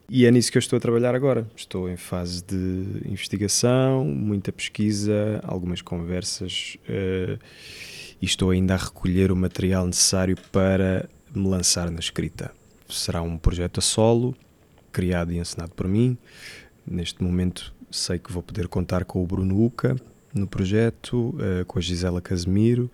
[0.09, 1.49] E é nisso que eu estou a trabalhar agora.
[1.55, 7.39] Estou em fase de investigação, muita pesquisa, algumas conversas uh,
[8.21, 12.51] e estou ainda a recolher o material necessário para me lançar na escrita.
[12.89, 14.35] Será um projeto a solo,
[14.91, 16.17] criado e ensinado por mim.
[16.85, 19.95] Neste momento sei que vou poder contar com o Bruno Uca
[20.33, 22.89] no projeto, uh, com a Gisela Casemiro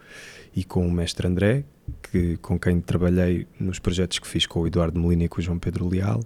[0.56, 1.64] e com o mestre André,
[2.02, 5.42] que, com quem trabalhei nos projetos que fiz com o Eduardo Molina e com o
[5.42, 6.22] João Pedro Leal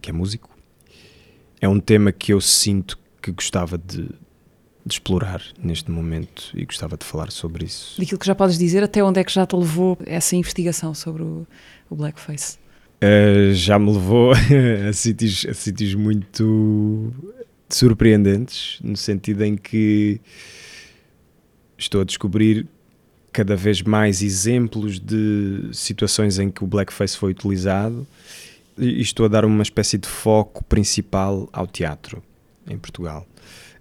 [0.00, 0.50] que é músico.
[1.60, 6.96] É um tema que eu sinto que gostava de, de explorar neste momento e gostava
[6.96, 8.00] de falar sobre isso.
[8.00, 11.22] Daquilo que já podes dizer, até onde é que já te levou essa investigação sobre
[11.22, 11.46] o,
[11.90, 12.58] o blackface?
[13.02, 14.32] Uh, já me levou
[14.88, 17.12] a sítios, a sítios muito
[17.68, 20.20] surpreendentes, no sentido em que
[21.78, 22.66] estou a descobrir
[23.32, 28.06] cada vez mais exemplos de situações em que o blackface foi utilizado
[28.76, 32.22] e estou a dar uma espécie de foco principal ao teatro
[32.68, 33.26] em Portugal.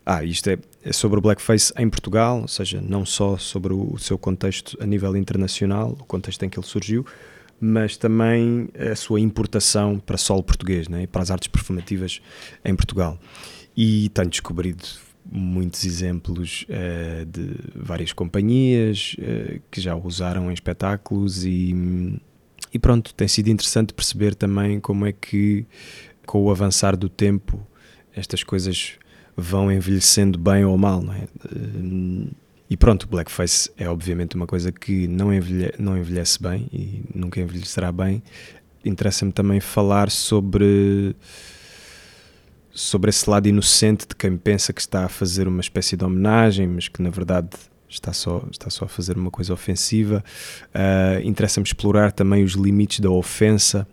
[0.05, 3.93] Ah, isto é, é, sobre o blackface em Portugal, ou seja, não só sobre o,
[3.93, 7.05] o, seu contexto a nível internacional, o contexto em que ele surgiu,
[7.59, 12.21] mas também a sua importação para solo português, né, para as artes performativas
[12.63, 13.19] em Portugal.
[13.75, 14.83] E tenho descobrido
[15.31, 22.19] muitos exemplos uh, de várias companhias uh, que já usaram em espetáculos e
[22.73, 25.65] e pronto, tem sido interessante perceber também como é que,
[26.25, 27.65] com o avançar do tempo,
[28.15, 28.93] estas coisas
[29.35, 31.27] vão envelhecendo bem ou mal, não é?
[32.69, 37.39] E pronto, blackface é obviamente uma coisa que não, envelhe não envelhece bem e nunca
[37.39, 38.21] envelhecerá bem.
[38.85, 41.15] Interessa-me também falar sobre
[42.71, 46.67] sobre esse lado inocente de quem pensa que está a fazer uma espécie de homenagem,
[46.67, 47.49] mas que na verdade
[47.89, 50.23] está só, está só a fazer uma coisa ofensiva.
[50.67, 53.87] Uh, Interessa-me explorar também os limites da ofensa,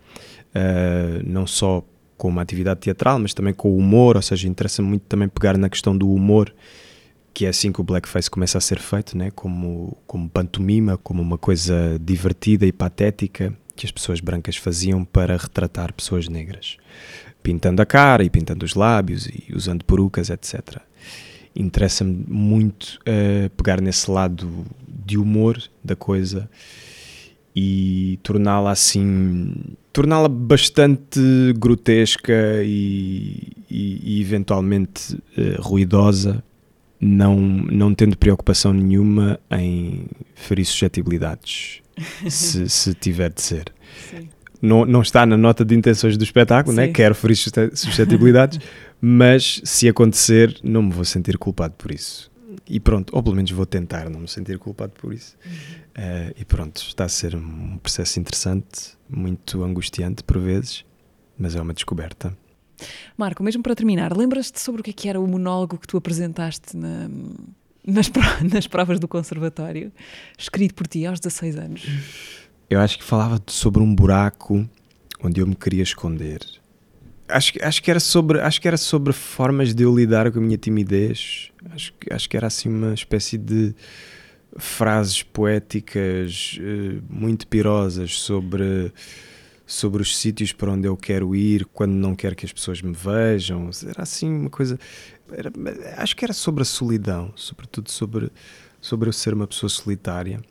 [0.55, 1.83] uh, não só
[2.15, 5.57] com uma atividade teatral, mas também com o humor, ou seja, interessa-me muito também pegar
[5.57, 6.53] na questão do humor,
[7.37, 9.29] que é assim que o blackface começa a ser feito, né?
[9.29, 15.37] como, como pantomima, como uma coisa divertida e patética que as pessoas brancas faziam para
[15.37, 16.77] retratar pessoas negras,
[17.43, 20.81] pintando a cara e pintando os lábios e usando perucas, etc
[21.55, 26.49] interessa-me muito uh, pegar nesse lado de humor da coisa
[27.55, 29.53] e torná-la assim
[29.91, 31.19] torná-la bastante
[31.57, 36.43] grotesca e, e, e eventualmente uh, ruidosa
[36.99, 41.81] não, não tendo preocupação nenhuma em ferir suscetibilidades
[42.27, 43.73] se, se tiver de ser
[44.09, 44.29] Sim.
[44.59, 46.87] Não, não está na nota de intenções do espetáculo, né?
[46.87, 48.59] quero ferir suscetibilidades
[48.99, 52.31] mas se acontecer, não me vou sentir culpado por isso.
[52.67, 55.37] E pronto, ou pelo menos vou tentar não me sentir culpado por isso.
[55.45, 55.51] Uhum.
[55.51, 60.83] Uh, e pronto, está a ser um processo interessante, muito angustiante por vezes,
[61.37, 62.35] mas é uma descoberta.
[63.17, 65.97] Marco, mesmo para terminar, lembras-te sobre o que, é que era o monólogo que tu
[65.97, 67.09] apresentaste na,
[67.85, 68.11] nas,
[68.51, 69.91] nas provas do conservatório,
[70.37, 71.85] escrito por ti aos 16 anos?
[72.69, 74.67] Eu acho que falava sobre um buraco
[75.23, 76.41] onde eu me queria esconder
[77.27, 80.41] acho, acho, que era sobre, acho que era sobre formas de eu lidar com a
[80.41, 81.51] minha timidez.
[81.71, 83.75] Acho, acho que era assim uma espécie de
[84.57, 88.91] frases poéticas uh, muito pirosas sobre,
[89.67, 92.93] sobre os sítios para onde eu quero ir quando não quero que as pessoas me
[92.93, 93.69] vejam.
[93.85, 94.79] Era assim uma coisa.
[95.31, 95.51] Era,
[95.97, 98.31] acho que era sobre a solidão, sobretudo sobre,
[98.81, 100.41] sobre eu ser uma pessoa solitária.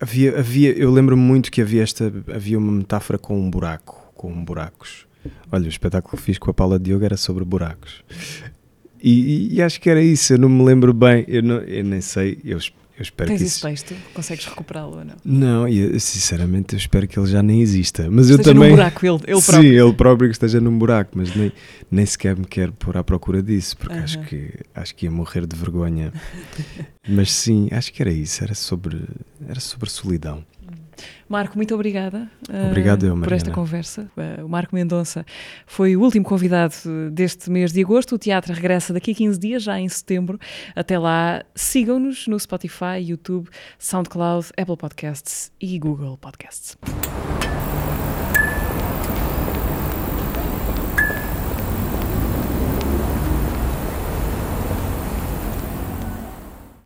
[0.00, 4.44] Havia, havia, eu lembro-me muito que havia esta havia uma metáfora com um buraco, com
[4.44, 5.06] buracos
[5.50, 8.02] Olha, o espetáculo que fiz com a Paula Diogo era sobre buracos.
[9.02, 12.00] E, e, acho que era isso, eu não me lembro bem, eu, não, eu nem
[12.00, 12.58] sei, eu,
[13.02, 13.68] eu espero Tens que isso.
[13.68, 14.14] Esse texto?
[14.14, 15.16] Consegues recuperá-lo ou não?
[15.24, 18.08] Não, eu, sinceramente eu espero que ele já nem exista.
[18.08, 18.70] Mas eu esteja também.
[18.70, 19.62] num buraco, ele, ele próprio.
[19.62, 21.52] Sim, ele próprio que esteja num buraco, mas nem,
[21.90, 24.04] nem sequer me quero pôr à procura disso, porque uh -huh.
[24.04, 26.12] acho, que, acho que ia morrer de vergonha.
[27.08, 29.02] mas sim, acho que era isso, era sobre,
[29.48, 30.44] era sobre solidão.
[31.32, 32.30] Marco, muito obrigada
[32.68, 34.10] Obrigado, eu, uh, por esta conversa.
[34.16, 35.24] Uh, o Marco Mendonça
[35.66, 36.74] foi o último convidado
[37.10, 38.14] deste mês de agosto.
[38.14, 40.38] O teatro regressa daqui a 15 dias, já em setembro.
[40.76, 46.76] Até lá, sigam-nos no Spotify, YouTube, SoundCloud, Apple Podcasts e Google Podcasts.